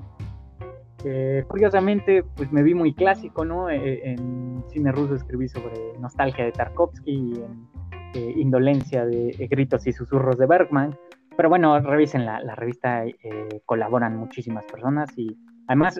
curiosamente, 1.47 2.23
pues 2.35 2.51
me 2.51 2.63
vi 2.63 2.73
muy 2.73 2.93
clásico, 2.93 3.45
¿no? 3.45 3.69
en 3.69 4.63
cine 4.69 4.91
ruso 4.91 5.15
escribí 5.15 5.47
sobre 5.47 5.99
nostalgia 5.99 6.45
de 6.45 6.51
Tarkovsky 6.51 7.11
y 7.11 7.33
en 7.35 7.67
eh, 8.15 8.33
indolencia 8.37 9.05
de 9.05 9.35
eh, 9.37 9.47
gritos 9.47 9.85
y 9.87 9.91
susurros 9.91 10.37
de 10.37 10.45
Bergman. 10.45 10.97
Pero 11.35 11.49
bueno, 11.49 11.77
revisen 11.81 12.25
la, 12.25 12.39
revista, 12.55 13.05
eh, 13.05 13.61
colaboran 13.65 14.15
muchísimas 14.15 14.65
personas 14.65 15.09
y 15.17 15.37
además 15.67 15.99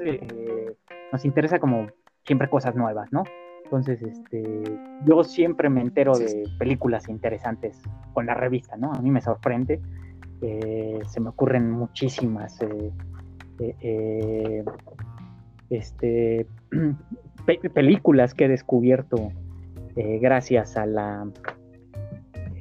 nos 1.11 1.25
interesa 1.25 1.59
como 1.59 1.87
siempre 2.23 2.49
cosas 2.49 2.73
nuevas, 2.73 3.11
¿no? 3.11 3.25
Entonces, 3.65 4.01
este, 4.01 4.63
yo 5.05 5.23
siempre 5.23 5.69
me 5.69 5.81
entero 5.81 6.17
de 6.17 6.47
películas 6.57 7.09
interesantes 7.09 7.81
con 8.13 8.25
la 8.25 8.33
revista, 8.33 8.77
¿no? 8.77 8.93
A 8.93 9.01
mí 9.01 9.11
me 9.11 9.21
sorprende. 9.21 9.81
se 10.39 11.19
me 11.19 11.29
ocurren 11.29 11.71
muchísimas 11.71 12.59
este, 15.69 16.47
películas 17.73 18.33
que 18.33 18.45
he 18.45 18.47
descubierto 18.47 19.31
gracias 19.95 20.77
a 20.77 20.85
la, 20.85 21.25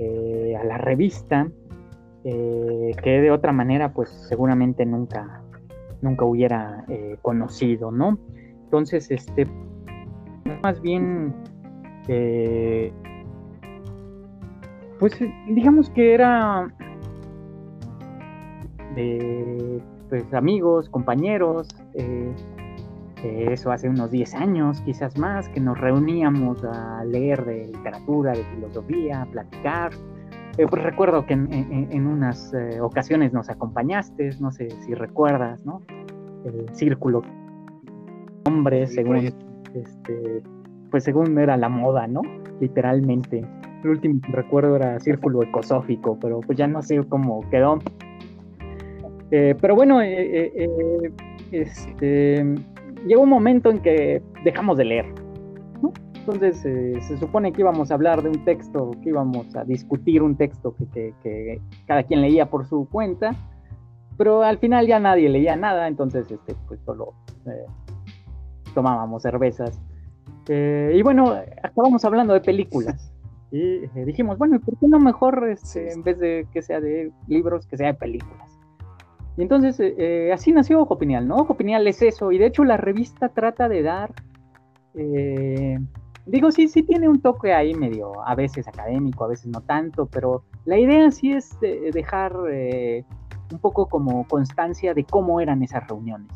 eh, 0.01 0.57
a 0.61 0.65
la 0.65 0.77
revista, 0.77 1.49
eh, 2.25 2.97
que 3.01 3.21
de 3.21 3.31
otra 3.31 3.53
manera 3.53 3.93
pues 3.93 4.09
seguramente 4.09 4.85
nunca, 4.85 5.41
nunca 6.03 6.25
hubiera 6.25 6.85
eh, 6.89 7.17
conocido, 7.23 7.93
¿no? 7.93 8.19
Entonces, 8.65 9.13
este, 9.13 9.47
más 10.63 10.81
bien, 10.81 11.35
pues 14.99 15.19
digamos 15.49 15.91
que 15.91 16.15
era 16.15 16.73
de 18.95 19.83
pues, 20.09 20.33
amigos, 20.33 20.89
compañeros, 20.89 21.69
eso 23.25 23.73
hace 23.73 23.89
unos 23.89 24.11
10 24.11 24.35
años, 24.35 24.81
quizás 24.83 25.19
más, 25.19 25.49
que 25.49 25.61
nos 25.61 25.79
reuníamos 25.79 26.63
a 26.65 27.05
leer 27.05 27.45
de 27.45 27.67
literatura, 27.69 28.33
de 28.33 28.45
filosofía, 28.45 29.23
a 29.23 29.27
platicar. 29.27 29.93
Eh, 30.57 30.67
pues 30.69 30.83
recuerdo 30.83 31.27
que 31.27 31.35
en, 31.35 32.07
unas 32.07 32.53
eh, 32.55 32.81
ocasiones 32.81 33.33
nos 33.33 33.49
acompañaste, 33.49 34.31
no 34.41 34.53
sé 34.53 34.71
si 34.83 34.95
recuerdas, 34.95 35.65
¿no? 35.65 35.83
El 36.45 36.69
círculo 36.75 37.23
hombres, 38.47 38.95
según, 38.95 39.33
este, 39.75 40.43
pues 40.91 41.05
según 41.05 41.39
era 41.39 41.57
la 41.57 41.69
moda, 41.69 42.07
¿no? 42.07 42.23
Literalmente. 42.61 43.45
El 43.83 43.91
último 43.91 44.21
que 44.25 44.33
recuerdo 44.33 44.77
era 44.77 44.99
círculo 45.01 45.43
ecosófico, 45.43 46.19
pero 46.21 46.41
pues 46.41 46.57
ya 46.57 46.67
no 46.67 46.81
sé 46.83 47.03
cómo 47.09 47.49
quedó. 47.51 47.79
Eh, 49.31 49.55
pero 49.61 49.75
bueno, 49.75 50.01
este 51.51 52.45
llegó 53.07 53.23
un 53.23 53.29
momento 53.29 53.71
en 53.71 53.81
que 53.81 54.23
dejamos 54.45 54.79
de 54.79 54.85
leer. 54.85 55.07
Entonces 56.15 56.65
eh, 56.65 56.99
se 57.03 57.19
supone 57.19 57.53
que 57.53 57.61
íbamos 57.61 57.91
a 57.91 57.95
hablar 57.95 58.23
de 58.23 58.31
un 58.31 58.45
texto, 58.47 58.93
que 59.03 59.11
íbamos 59.11 59.55
a 59.55 59.65
discutir 59.65 60.23
un 60.23 60.37
texto 60.37 60.75
que, 60.95 61.61
cada 61.87 62.03
quien 62.05 62.23
leía 62.23 62.47
por 62.47 62.67
su 62.67 62.89
cuenta, 62.89 63.33
pero 64.17 64.43
al 64.43 64.57
final 64.57 64.87
ya 64.87 64.99
nadie 64.99 65.29
leía 65.29 65.55
nada, 65.55 65.87
entonces 65.87 66.31
este, 66.31 66.55
pues 66.67 66.81
solo 66.87 67.13
eh, 67.47 67.67
tomábamos 68.75 69.23
cervezas. 69.23 69.81
Eh, 70.49 70.93
y 70.95 71.03
bueno, 71.03 71.35
acabamos 71.63 72.05
hablando 72.05 72.35
de 72.35 72.41
películas. 72.41 73.11
Y 73.57 73.87
dijimos, 74.05 74.37
bueno, 74.37 74.59
¿por 74.59 74.77
qué 74.79 74.89
no 74.89 74.99
mejor 74.99 75.49
este, 75.49 75.93
en 75.93 76.03
vez 76.03 76.19
de 76.19 76.45
que 76.53 76.61
sea 76.61 76.81
de 76.81 77.13
libros, 77.29 77.69
que 77.69 77.77
sea 77.77 77.87
de 77.87 77.95
películas? 77.95 78.55
Y 79.37 79.43
entonces 79.43 79.79
eh, 79.81 79.95
eh, 79.99 80.33
así 80.33 80.53
nació 80.53 80.81
Ojo 80.81 80.99
Pineal, 80.99 81.27
¿no? 81.27 81.37
Ojo 81.37 81.55
Pineal 81.55 81.87
es 81.87 82.03
eso, 82.03 82.31
y 82.33 82.39
de 82.39 82.47
hecho 82.47 82.65
la 82.65 82.77
revista 82.77 83.29
trata 83.31 83.69
de 83.69 83.83
dar, 83.83 84.13
eh, 84.95 85.79
digo, 86.27 86.53
sí, 86.53 86.69
sí 86.69 86.83
tiene 86.85 87.09
un 87.09 87.21
toque 87.21 87.53
ahí 87.53 87.75
medio, 87.75 88.25
a 88.27 88.35
veces 88.35 88.69
académico, 88.69 89.25
a 89.25 89.29
veces 89.29 89.47
no 89.47 89.61
tanto, 89.61 90.07
pero 90.07 90.45
la 90.65 90.79
idea 90.79 91.11
sí 91.11 91.33
es 91.33 91.59
dejar 91.61 92.37
un 92.37 93.59
poco 93.61 93.87
como 93.87 94.27
constancia 94.29 94.95
de 94.95 95.05
cómo 95.05 95.41
eran 95.41 95.63
esas 95.63 95.87
reuniones, 95.89 96.31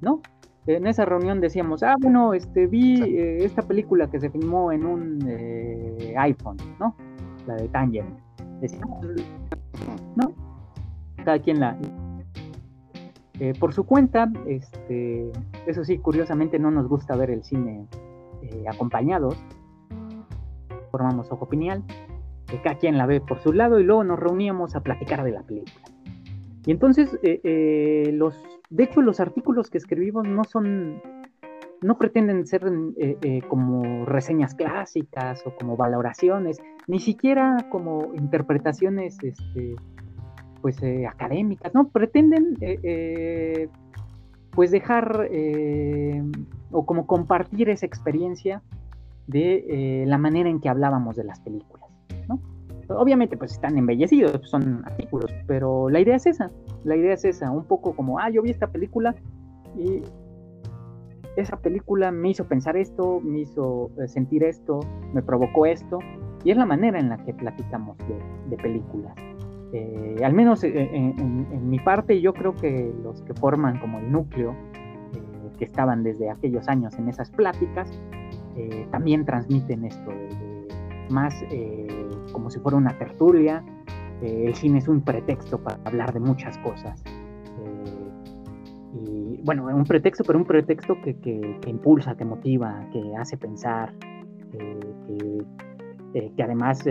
¿no? 0.00 0.20
En 0.66 0.86
esa 0.86 1.04
reunión 1.04 1.40
decíamos, 1.40 1.82
ah, 1.82 1.96
bueno, 2.00 2.34
este, 2.34 2.66
vi 2.66 3.16
esta 3.16 3.62
película 3.62 4.10
que 4.10 4.20
se 4.20 4.30
filmó 4.30 4.72
en 4.72 4.84
un 4.84 5.18
iPhone, 6.16 6.58
¿no? 6.78 6.94
La 7.46 7.56
de 7.56 7.68
Tangent. 7.68 8.18
Decíamos, 8.60 9.06
¿no? 10.16 10.32
Cada 11.24 11.38
quien 11.38 11.60
la, 11.60 11.76
eh, 13.40 13.54
por 13.58 13.72
su 13.72 13.84
cuenta, 13.84 14.30
este, 14.46 15.32
eso 15.66 15.82
sí, 15.82 15.96
curiosamente 15.96 16.58
no 16.58 16.70
nos 16.70 16.86
gusta 16.88 17.16
ver 17.16 17.30
el 17.30 17.42
cine 17.42 17.86
eh, 18.42 18.64
acompañados. 18.68 19.34
Formamos 20.90 21.32
Ojo 21.32 21.48
Pineal, 21.48 21.82
que 22.46 22.60
cada 22.60 22.76
quien 22.76 22.98
la 22.98 23.06
ve 23.06 23.22
por 23.22 23.38
su 23.38 23.54
lado 23.54 23.80
y 23.80 23.82
luego 23.82 24.04
nos 24.04 24.18
reuníamos 24.18 24.76
a 24.76 24.82
platicar 24.82 25.24
de 25.24 25.30
la 25.30 25.42
película. 25.42 25.72
Y 26.66 26.70
entonces, 26.70 27.18
eh, 27.22 28.10
los, 28.12 28.38
de 28.70 28.84
hecho, 28.84 29.02
los 29.02 29.20
artículos 29.20 29.68
que 29.68 29.78
escribimos 29.78 30.26
no 30.26 30.44
son, 30.44 31.02
no 31.82 31.98
pretenden 31.98 32.46
ser 32.46 32.62
como 33.48 34.06
reseñas 34.06 34.54
clásicas 34.54 35.44
o 35.44 35.54
como 35.56 35.76
valoraciones, 35.76 36.58
ni 36.86 37.00
siquiera 37.00 37.66
como 37.70 38.14
interpretaciones 38.14 39.18
este, 39.22 39.74
pues 40.60 40.82
eh, 40.82 41.06
académicas, 41.06 41.74
¿no? 41.74 41.88
Pretenden 41.88 42.56
eh, 42.60 42.78
eh, 42.82 43.68
pues 44.52 44.70
dejar 44.70 45.28
o 46.70 46.86
como 46.86 47.06
compartir 47.06 47.70
esa 47.70 47.86
experiencia 47.86 48.62
de 49.26 50.04
la 50.06 50.18
manera 50.18 50.48
en 50.48 50.60
que 50.60 50.68
hablábamos 50.68 51.16
de 51.16 51.24
las 51.24 51.40
películas, 51.40 51.88
¿no? 52.28 52.40
Obviamente 52.90 53.36
pues 53.36 53.52
están 53.52 53.78
embellecidos, 53.78 54.40
son 54.48 54.82
artículos, 54.84 55.32
pero 55.46 55.88
la 55.88 56.00
idea 56.00 56.16
es 56.16 56.26
esa, 56.26 56.50
la 56.84 56.96
idea 56.96 57.14
es 57.14 57.24
esa, 57.24 57.50
un 57.50 57.64
poco 57.64 57.94
como, 57.94 58.18
ah, 58.18 58.30
yo 58.30 58.42
vi 58.42 58.50
esta 58.50 58.66
película 58.66 59.14
y 59.76 60.02
esa 61.36 61.56
película 61.56 62.10
me 62.10 62.30
hizo 62.30 62.44
pensar 62.44 62.76
esto, 62.76 63.20
me 63.20 63.40
hizo 63.40 63.90
sentir 64.06 64.42
esto, 64.42 64.80
me 65.14 65.22
provocó 65.22 65.66
esto, 65.66 65.98
y 66.44 66.50
es 66.50 66.56
la 66.56 66.66
manera 66.66 66.98
en 66.98 67.08
la 67.10 67.18
que 67.18 67.32
platicamos 67.32 67.96
de 68.48 68.56
películas. 68.56 69.14
Eh, 69.72 70.16
al 70.24 70.32
menos 70.32 70.64
eh, 70.64 70.90
en, 70.92 71.70
mi 71.70 71.78
parte, 71.78 72.20
yo 72.20 72.32
creo 72.32 72.54
que 72.56 72.92
los 73.04 73.22
que 73.22 73.34
forman 73.34 73.78
como 73.78 74.00
el 74.00 74.10
núcleo, 74.10 74.50
eh, 74.50 75.50
que 75.58 75.64
estaban 75.64 76.02
desde 76.02 76.28
aquellos 76.28 76.68
años 76.68 76.98
en 76.98 77.08
esas 77.08 77.30
pláticas, 77.30 77.90
también 78.90 79.24
transmiten 79.24 79.86
esto, 79.86 80.12
más 81.08 81.34
como 82.32 82.50
si 82.50 82.58
fuera 82.60 82.76
una 82.76 82.96
tertulia, 82.98 83.64
el 84.22 84.54
cine 84.54 84.78
es 84.78 84.88
un 84.88 85.00
pretexto 85.00 85.58
para 85.58 85.78
hablar 85.84 86.12
de 86.12 86.20
muchas 86.20 86.58
cosas. 86.58 87.02
y 88.92 89.40
bueno, 89.44 89.64
un 89.66 89.84
pretexto, 89.84 90.24
pero 90.24 90.38
un 90.38 90.44
pretexto 90.44 91.00
que, 91.02 91.16
que, 91.18 91.58
impulsa, 91.66 92.16
que 92.16 92.24
motiva, 92.24 92.86
que 92.92 93.16
hace 93.16 93.38
pensar, 93.38 93.94
que, 94.52 95.44
que, 96.36 96.42
además 96.42 96.84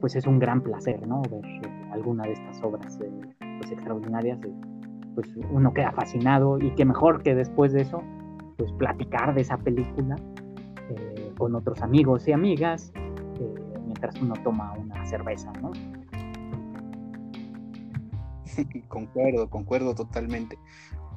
pues 0.00 0.16
es 0.16 0.26
un 0.26 0.38
gran 0.38 0.62
placer, 0.62 1.06
¿no? 1.06 1.22
Ver 1.22 1.44
alguna 1.92 2.24
de 2.24 2.32
estas 2.32 2.62
obras 2.62 2.98
pues 3.60 3.70
extraordinarias 3.70 4.38
pues 5.16 5.34
uno 5.50 5.72
queda 5.72 5.92
fascinado 5.92 6.58
y 6.58 6.70
que 6.74 6.84
mejor 6.84 7.22
que 7.22 7.34
después 7.34 7.72
de 7.72 7.80
eso, 7.80 8.02
pues 8.58 8.70
platicar 8.74 9.34
de 9.34 9.40
esa 9.40 9.56
película 9.56 10.14
eh, 10.90 11.32
con 11.38 11.54
otros 11.54 11.82
amigos 11.82 12.28
y 12.28 12.32
amigas 12.32 12.92
eh, 12.94 13.05
mientras 13.96 14.22
uno 14.22 14.34
toma 14.42 14.72
una 14.74 15.06
cerveza, 15.06 15.52
¿no? 15.62 15.72
concuerdo, 18.88 19.48
concuerdo 19.48 19.94
totalmente. 19.94 20.58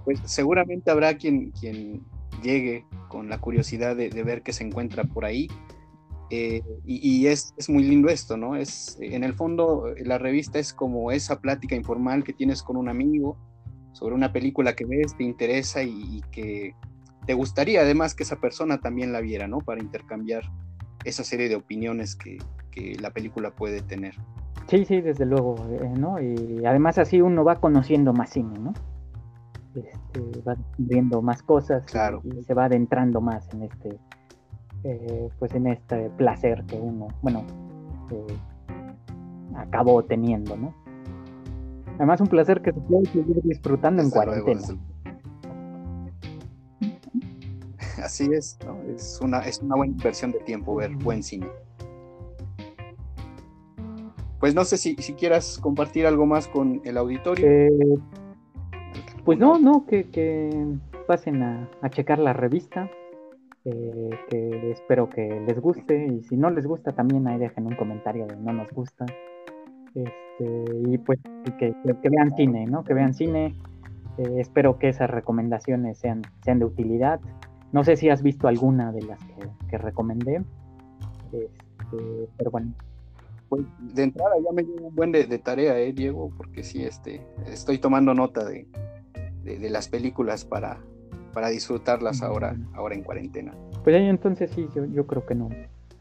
Pues 0.06 0.20
seguramente 0.26 0.90
habrá 0.90 1.16
quien, 1.18 1.52
quien 1.52 2.04
llegue 2.42 2.86
con 3.10 3.30
la 3.30 3.40
curiosidad 3.40 3.96
de, 3.96 4.10
ver 4.24 4.44
qué 4.44 4.54
se 4.54 4.64
encuentra 4.64 5.04
por 5.04 5.26
ahí. 5.26 5.48
Eh, 6.32 6.62
y, 6.86 7.26
es, 7.26 7.54
es, 7.58 7.70
muy 7.70 7.84
lindo 7.84 8.08
esto, 8.08 8.38
¿no? 8.38 8.56
Es, 8.56 8.98
en 9.02 9.24
el 9.24 9.34
fondo, 9.34 9.86
la 9.98 10.20
revista 10.20 10.60
es 10.60 10.74
como 10.74 11.12
esa 11.12 11.42
plática 11.42 11.76
informal 11.76 12.24
que 12.24 12.34
tienes 12.34 12.62
con 12.62 12.78
un 12.78 12.88
amigo, 12.88 13.36
sobre 13.94 14.14
una 14.14 14.32
película 14.32 14.76
que 14.76 14.86
ves, 14.86 15.18
te 15.18 15.24
interesa 15.24 15.82
y, 15.82 16.22
que 16.32 16.76
te 17.26 17.34
gustaría 17.34 17.82
además 17.82 18.14
que 18.14 18.24
esa 18.24 18.40
persona 18.40 18.80
también 18.80 19.12
la 19.12 19.22
viera, 19.22 19.48
¿no? 19.48 19.60
Para 19.60 19.82
intercambiar 19.82 20.44
esa 21.06 21.24
serie 21.24 21.50
de 21.50 21.56
opiniones 21.56 22.16
que, 22.16 22.38
la 23.02 23.12
película 23.12 23.52
puede 23.52 23.82
tener. 23.82 24.16
Sí, 24.70 24.86
sí, 24.86 25.02
desde 25.02 25.26
luego, 25.26 25.58
eh, 25.70 25.92
¿no? 25.98 26.18
Y 26.22 26.66
además 26.66 26.98
así 26.98 27.20
uno 27.20 27.44
va 27.44 27.60
conociendo 27.60 28.14
más 28.14 28.30
cine, 28.30 28.58
¿no? 28.58 28.74
Este, 29.76 30.42
va 30.48 30.56
viendo 30.78 31.22
más 31.22 31.44
cosas 31.44 31.84
claro. 31.84 32.22
y, 32.24 32.42
se 32.42 32.54
va 32.54 32.66
adentrando 32.66 33.20
más 33.20 33.54
en 33.54 33.64
este, 33.64 34.00
eh, 34.86 35.28
pues 35.40 35.54
en 35.56 35.68
este 35.68 36.10
placer 36.12 36.64
que 36.68 36.78
uno, 36.78 37.10
bueno, 37.22 37.44
eh, 38.12 38.38
acabó 39.58 40.02
teniendo, 40.06 40.56
¿no? 40.56 40.74
Además, 41.96 42.22
un 42.22 42.28
placer 42.28 42.62
que 42.62 42.72
se 42.72 42.80
puede 42.80 43.06
seguir 43.08 43.42
disfrutando 43.44 44.02
en 44.02 44.10
cuarentena. 44.10 44.62
Así 48.04 48.30
es, 48.34 48.58
es, 48.96 49.20
una, 49.22 49.40
es 49.40 49.60
una 49.60 49.76
buena 49.76 49.94
inversión 49.94 50.32
de 50.32 50.40
tiempo 50.40 50.76
ver 50.76 50.92
buen 50.96 51.24
cine. 51.24 51.48
Pues 54.40 54.56
no 54.56 54.64
sé 54.64 54.78
si, 54.78 54.96
si 54.96 55.14
quieras 55.14 55.60
compartir 55.62 56.08
algo 56.08 56.26
más 56.26 56.48
con 56.48 56.82
el 56.86 56.98
auditorio. 56.98 57.46
Eh, 57.46 58.00
pues 59.26 59.38
no, 59.38 59.60
no, 59.60 59.86
que, 59.86 60.06
pasen 61.08 61.44
a, 61.44 61.70
checar 61.90 62.20
la 62.20 62.34
revista, 62.34 62.90
eh, 63.66 64.10
que 64.30 64.72
espero 64.72 65.10
que 65.10 65.42
les 65.46 65.60
guste 65.60 66.08
y 66.08 66.24
si 66.24 66.38
no 66.38 66.50
les 66.50 66.66
gusta 66.66 66.94
también 66.94 67.28
ahí 67.28 67.38
dejen 67.38 67.66
un 67.66 67.76
comentario 67.76 68.26
de 68.28 68.38
no 68.38 68.54
nos 68.54 68.72
gusta. 68.72 69.06
Este, 69.94 70.66
y 70.88 70.98
pues 71.00 71.20
que, 71.58 71.74
vean 71.84 72.36
cine, 72.36 72.66
¿no? 72.66 72.84
Que 72.84 72.94
vean 72.94 73.14
cine. 73.14 73.56
Eh, 74.18 74.36
espero 74.38 74.80
que 74.80 74.90
esas 74.90 75.10
recomendaciones 75.10 75.98
sean, 75.98 76.22
sean 76.44 76.60
de 76.60 76.66
utilidad. 76.66 77.20
No 77.72 77.84
sé 77.84 77.96
si 77.96 78.10
has 78.10 78.24
visto 78.24 78.48
alguna 78.48 78.92
de 78.92 79.02
las 79.04 79.20
que, 79.70 79.78
recomendé. 79.78 80.44
Este, 81.32 82.28
pero 82.38 82.52
bueno. 82.52 82.74
Pues 83.50 83.64
de 83.80 84.04
entrada 84.04 84.36
ya 84.44 84.52
me 84.52 84.64
dio 84.64 84.76
un 84.76 84.96
buen 84.96 85.12
de, 85.12 85.26
tarea, 85.40 85.78
¿eh, 85.80 85.92
Diego? 85.92 86.32
Porque 86.38 86.64
sí, 86.64 86.84
este, 86.84 87.26
estoy 87.48 87.80
tomando 87.80 88.14
nota 88.14 88.46
de, 88.46 88.68
las 89.70 89.88
películas 89.88 90.46
para, 90.46 90.78
para 91.34 91.50
disfrutarlas 91.50 92.22
ahora, 92.22 92.56
ahora 92.74 92.96
en 92.96 93.04
cuarentena. 93.04 93.54
Pues 93.84 93.96
ahí 93.96 94.06
entonces 94.06 94.52
sí, 94.52 94.68
yo, 94.76 94.86
yo 94.86 95.08
creo 95.08 95.26
que 95.26 95.34
no, 95.34 95.50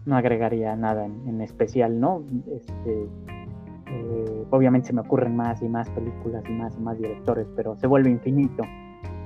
no 0.04 0.16
agregaría 0.16 0.76
nada 0.76 1.07
en, 1.07 1.26
en 1.26 1.40
especial, 1.40 1.98
¿no? 1.98 2.22
Este, 2.54 3.09
eh, 3.90 4.44
obviamente 4.50 4.88
se 4.88 4.92
me 4.92 5.00
ocurren 5.00 5.35
más 5.37 5.62
y 5.62 5.68
más 5.68 5.88
películas 5.90 6.44
y 6.48 6.52
más 6.52 6.74
y 6.76 6.81
más 6.81 6.98
directores, 6.98 7.46
pero 7.57 7.76
se 7.76 7.87
vuelve 7.87 8.11
infinito. 8.11 8.62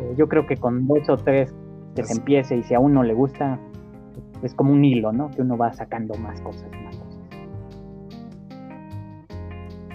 Eh, 0.00 0.14
yo 0.16 0.28
creo 0.28 0.46
que 0.46 0.56
con 0.56 0.86
dos 0.86 1.08
o 1.08 1.16
tres 1.16 1.54
que 1.94 2.04
se 2.04 2.14
empiece 2.14 2.56
y 2.56 2.62
si 2.62 2.74
a 2.74 2.80
uno 2.80 3.02
le 3.02 3.14
gusta, 3.14 3.58
es 4.42 4.54
como 4.54 4.72
un 4.72 4.84
hilo, 4.84 5.12
¿no? 5.12 5.30
Que 5.30 5.42
uno 5.42 5.56
va 5.56 5.72
sacando 5.72 6.14
más 6.14 6.40
cosas, 6.40 6.70
más 6.84 6.96
cosas. 6.96 7.20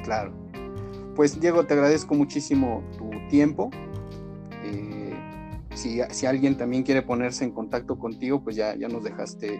Claro. 0.03 0.33
Pues 1.15 1.39
Diego, 1.39 1.65
te 1.65 1.73
agradezco 1.73 2.15
muchísimo 2.15 2.83
tu 2.97 3.09
tiempo. 3.29 3.69
Eh, 4.63 5.13
si, 5.73 5.99
si, 6.09 6.25
alguien 6.25 6.57
también 6.57 6.83
quiere 6.83 7.01
ponerse 7.01 7.43
en 7.43 7.51
contacto 7.51 7.97
contigo, 7.97 8.41
pues 8.43 8.55
ya, 8.55 8.75
ya 8.75 8.87
nos 8.87 9.03
dejaste 9.03 9.55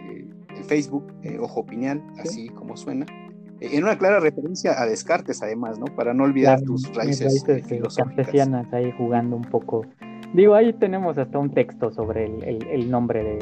el 0.56 0.64
Facebook, 0.64 1.12
Ojo 1.40 1.66
Piñal, 1.66 2.02
así 2.18 2.48
como 2.48 2.76
suena 2.76 3.06
en 3.60 3.82
una 3.82 3.98
clara 3.98 4.20
referencia 4.20 4.80
a 4.80 4.86
Descartes, 4.86 5.42
además, 5.42 5.78
¿no? 5.78 5.86
Para 5.86 6.14
no 6.14 6.24
olvidar 6.24 6.60
tus 6.62 6.94
raíces, 6.94 7.44
raíces 7.46 7.70
eh, 7.72 7.82
cartesianas 7.96 8.72
ahí 8.72 8.92
jugando 8.96 9.36
un 9.36 9.42
poco. 9.42 9.84
Digo, 10.32 10.54
ahí 10.54 10.72
tenemos 10.74 11.16
hasta 11.18 11.38
un 11.38 11.50
texto 11.50 11.90
sobre 11.90 12.26
el, 12.26 12.90
nombre 12.90 13.38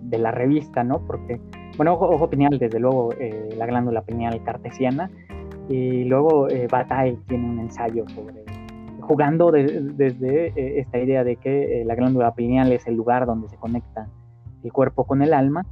de, 0.00 0.18
la 0.18 0.30
revista, 0.30 0.84
¿no? 0.84 1.06
Porque, 1.06 1.40
bueno, 1.76 1.94
Ojo, 1.94 2.28
Pineal, 2.28 2.58
desde 2.58 2.78
luego, 2.78 3.12
eh, 3.18 3.48
la 3.56 3.66
glándula 3.66 4.02
pineal 4.02 4.42
cartesiana, 4.44 5.10
y 5.68 6.04
luego 6.04 6.48
eh, 6.50 6.66
Bataille 6.70 7.18
tiene 7.28 7.48
un 7.48 7.60
ensayo 7.60 8.06
sobre 8.08 8.44
jugando 9.00 9.50
desde 9.50 10.48
eh, 10.48 10.80
esta 10.80 10.98
idea 10.98 11.24
de 11.24 11.36
que 11.36 11.82
la 11.84 11.94
glándula 11.94 12.34
pineal 12.34 12.72
es 12.72 12.86
el 12.86 12.94
lugar 12.94 13.26
donde 13.26 13.48
se 13.48 13.56
conecta 13.56 14.08
el 14.62 14.72
cuerpo 14.72 15.04
con 15.04 15.22
el 15.22 15.34
alma 15.34 15.66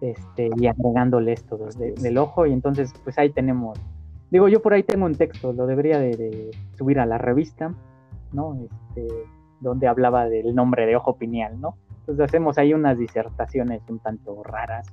este, 0.00 0.50
y 0.56 0.66
agregándole 0.66 1.32
esto 1.32 1.56
desde, 1.56 1.92
del 1.92 2.18
ojo 2.18 2.46
y 2.46 2.52
entonces 2.52 2.92
pues 3.02 3.18
ahí 3.18 3.30
tenemos, 3.30 3.78
digo 4.30 4.48
yo 4.48 4.60
por 4.60 4.74
ahí 4.74 4.82
tengo 4.82 5.06
un 5.06 5.14
texto, 5.14 5.52
lo 5.52 5.66
debería 5.66 5.98
de, 5.98 6.50
subir 6.76 7.00
a 7.00 7.06
la 7.06 7.16
revista, 7.18 7.72
¿no? 8.32 8.56
Este, 8.62 9.06
donde 9.60 9.88
hablaba 9.88 10.26
del 10.26 10.54
nombre 10.54 10.86
de 10.86 10.96
ojo 10.96 11.16
pineal, 11.16 11.60
¿no? 11.60 11.76
Entonces 12.00 12.24
hacemos 12.24 12.58
ahí 12.58 12.72
unas 12.72 12.98
disertaciones 12.98 13.82
un 13.88 13.98
tanto 13.98 14.42
raras. 14.42 14.86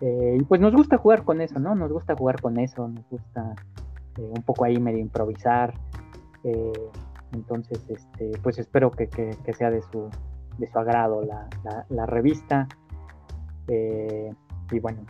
Eh, 0.00 0.38
y 0.40 0.44
pues 0.44 0.60
nos 0.60 0.72
gusta 0.72 0.98
jugar 0.98 1.24
con 1.24 1.40
eso, 1.40 1.58
¿no? 1.58 1.74
Nos 1.74 1.92
gusta 1.92 2.16
jugar 2.16 2.40
con 2.40 2.58
eso, 2.58 2.88
nos 2.88 3.08
gusta 3.08 3.54
eh, 4.16 4.32
un 4.36 4.42
poco 4.42 4.64
ahí 4.64 4.78
medio 4.80 4.98
improvisar. 4.98 5.74
Eh, 6.44 6.72
entonces, 7.32 7.84
este, 7.88 8.32
pues 8.42 8.58
espero 8.58 8.90
que, 8.90 9.08
sea 9.56 9.70
de 9.70 9.82
su, 9.82 10.08
de 10.58 10.70
su 10.70 10.78
agrado 10.78 11.22
la, 11.22 11.48
la 11.88 12.06
revista. 12.06 12.66
Y 14.70 14.80
bueno, 14.80 15.02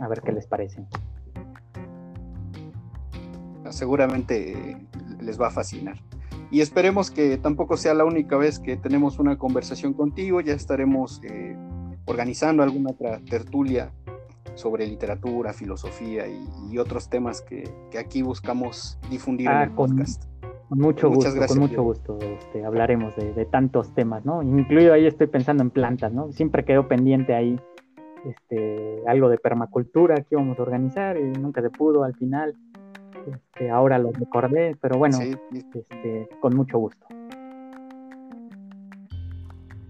a, 0.00 0.08
ver 0.08 0.20
qué 0.20 0.32
les 0.32 0.46
parece. 0.46 0.84
Seguramente 3.70 4.86
les 5.20 5.40
va 5.40 5.48
a 5.48 5.50
fascinar. 5.50 5.98
Y 6.50 6.60
esperemos 6.60 7.10
que 7.10 7.36
tampoco 7.38 7.76
sea 7.76 7.94
la 7.94 8.04
única 8.04 8.36
vez 8.36 8.58
que 8.58 8.76
tenemos 8.76 9.18
una 9.18 9.36
conversación 9.36 9.92
contigo. 9.92 10.40
Ya 10.40 10.54
estaremos 10.54 11.20
eh, 11.24 11.56
organizando 12.06 12.62
alguna 12.62 12.90
otra 12.90 13.20
tertulia 13.20 13.92
sobre 14.54 14.86
literatura, 14.86 15.52
filosofía 15.52 16.26
y, 16.28 16.78
otros 16.78 17.08
temas 17.08 17.40
que, 17.40 17.64
aquí 17.98 18.22
buscamos 18.22 18.98
difundir 19.10 19.48
en 19.48 19.56
ah, 19.56 19.64
el 19.64 19.70
podcast. 19.70 20.24
Con 20.68 20.78
mucho 20.78 21.08
gusto, 21.08 21.46
con 21.46 21.58
mucho 21.58 21.82
gusto 21.82 22.18
este, 22.20 22.64
hablaremos 22.64 23.16
de, 23.16 23.32
de, 23.32 23.44
tantos 23.46 23.94
temas, 23.94 24.24
¿no? 24.24 24.42
Incluido 24.42 24.92
ahí 24.92 25.06
estoy 25.06 25.26
pensando 25.28 25.62
en 25.62 25.70
plantas, 25.70 26.12
¿no? 26.12 26.32
Siempre 26.32 26.64
quedó 26.64 26.86
pendiente 26.86 27.34
ahí 27.34 27.58
este, 28.26 29.02
algo 29.06 29.28
de 29.28 29.38
permacultura 29.38 30.16
que 30.16 30.28
íbamos 30.32 30.58
a 30.58 30.62
organizar 30.62 31.16
y 31.16 31.30
nunca 31.38 31.62
se 31.62 31.70
pudo 31.70 32.04
al 32.04 32.14
final. 32.14 32.54
Este, 33.26 33.70
ahora 33.70 33.98
lo 33.98 34.12
recordé, 34.12 34.76
pero 34.80 34.98
bueno, 34.98 35.18
Este, 35.20 36.28
con 36.40 36.56
mucho 36.56 36.78
gusto. 36.78 37.06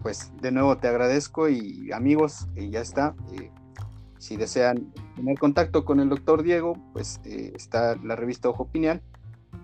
Pues 0.03 0.33
de 0.41 0.53
nuevo 0.53 0.77
te 0.79 0.89
agradezco 0.89 1.49
y 1.49 1.91
amigos, 1.93 2.49
y 2.55 2.71
ya 2.71 2.81
está. 2.81 3.15
Eh, 3.33 3.51
si 4.19 4.37
desean 4.37 4.93
tener 5.15 5.39
contacto 5.39 5.85
con 5.85 6.01
el 6.01 6.09
doctor 6.09 6.43
Diego, 6.43 6.77
pues 6.93 7.21
eh, 7.25 7.53
está 7.55 7.97
la 7.97 8.17
revista 8.17 8.49
Ojo 8.49 8.67
Pineal 8.67 9.03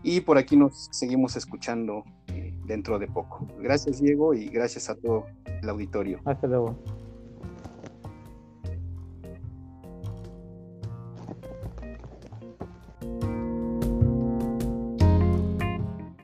y 0.03 0.20
por 0.20 0.38
aquí 0.38 0.57
nos 0.57 0.88
seguimos 0.90 1.36
escuchando 1.36 2.05
eh, 2.28 2.57
dentro 2.66 2.99
de 2.99 3.07
poco. 3.07 3.47
Gracias 3.61 4.01
Diego 4.01 4.34
y 4.34 4.47
gracias 4.49 4.88
a 4.90 4.94
todo 4.94 5.26
el 5.47 5.68
auditorio. 5.68 6.20
Hasta 6.24 6.47
luego. 6.47 6.76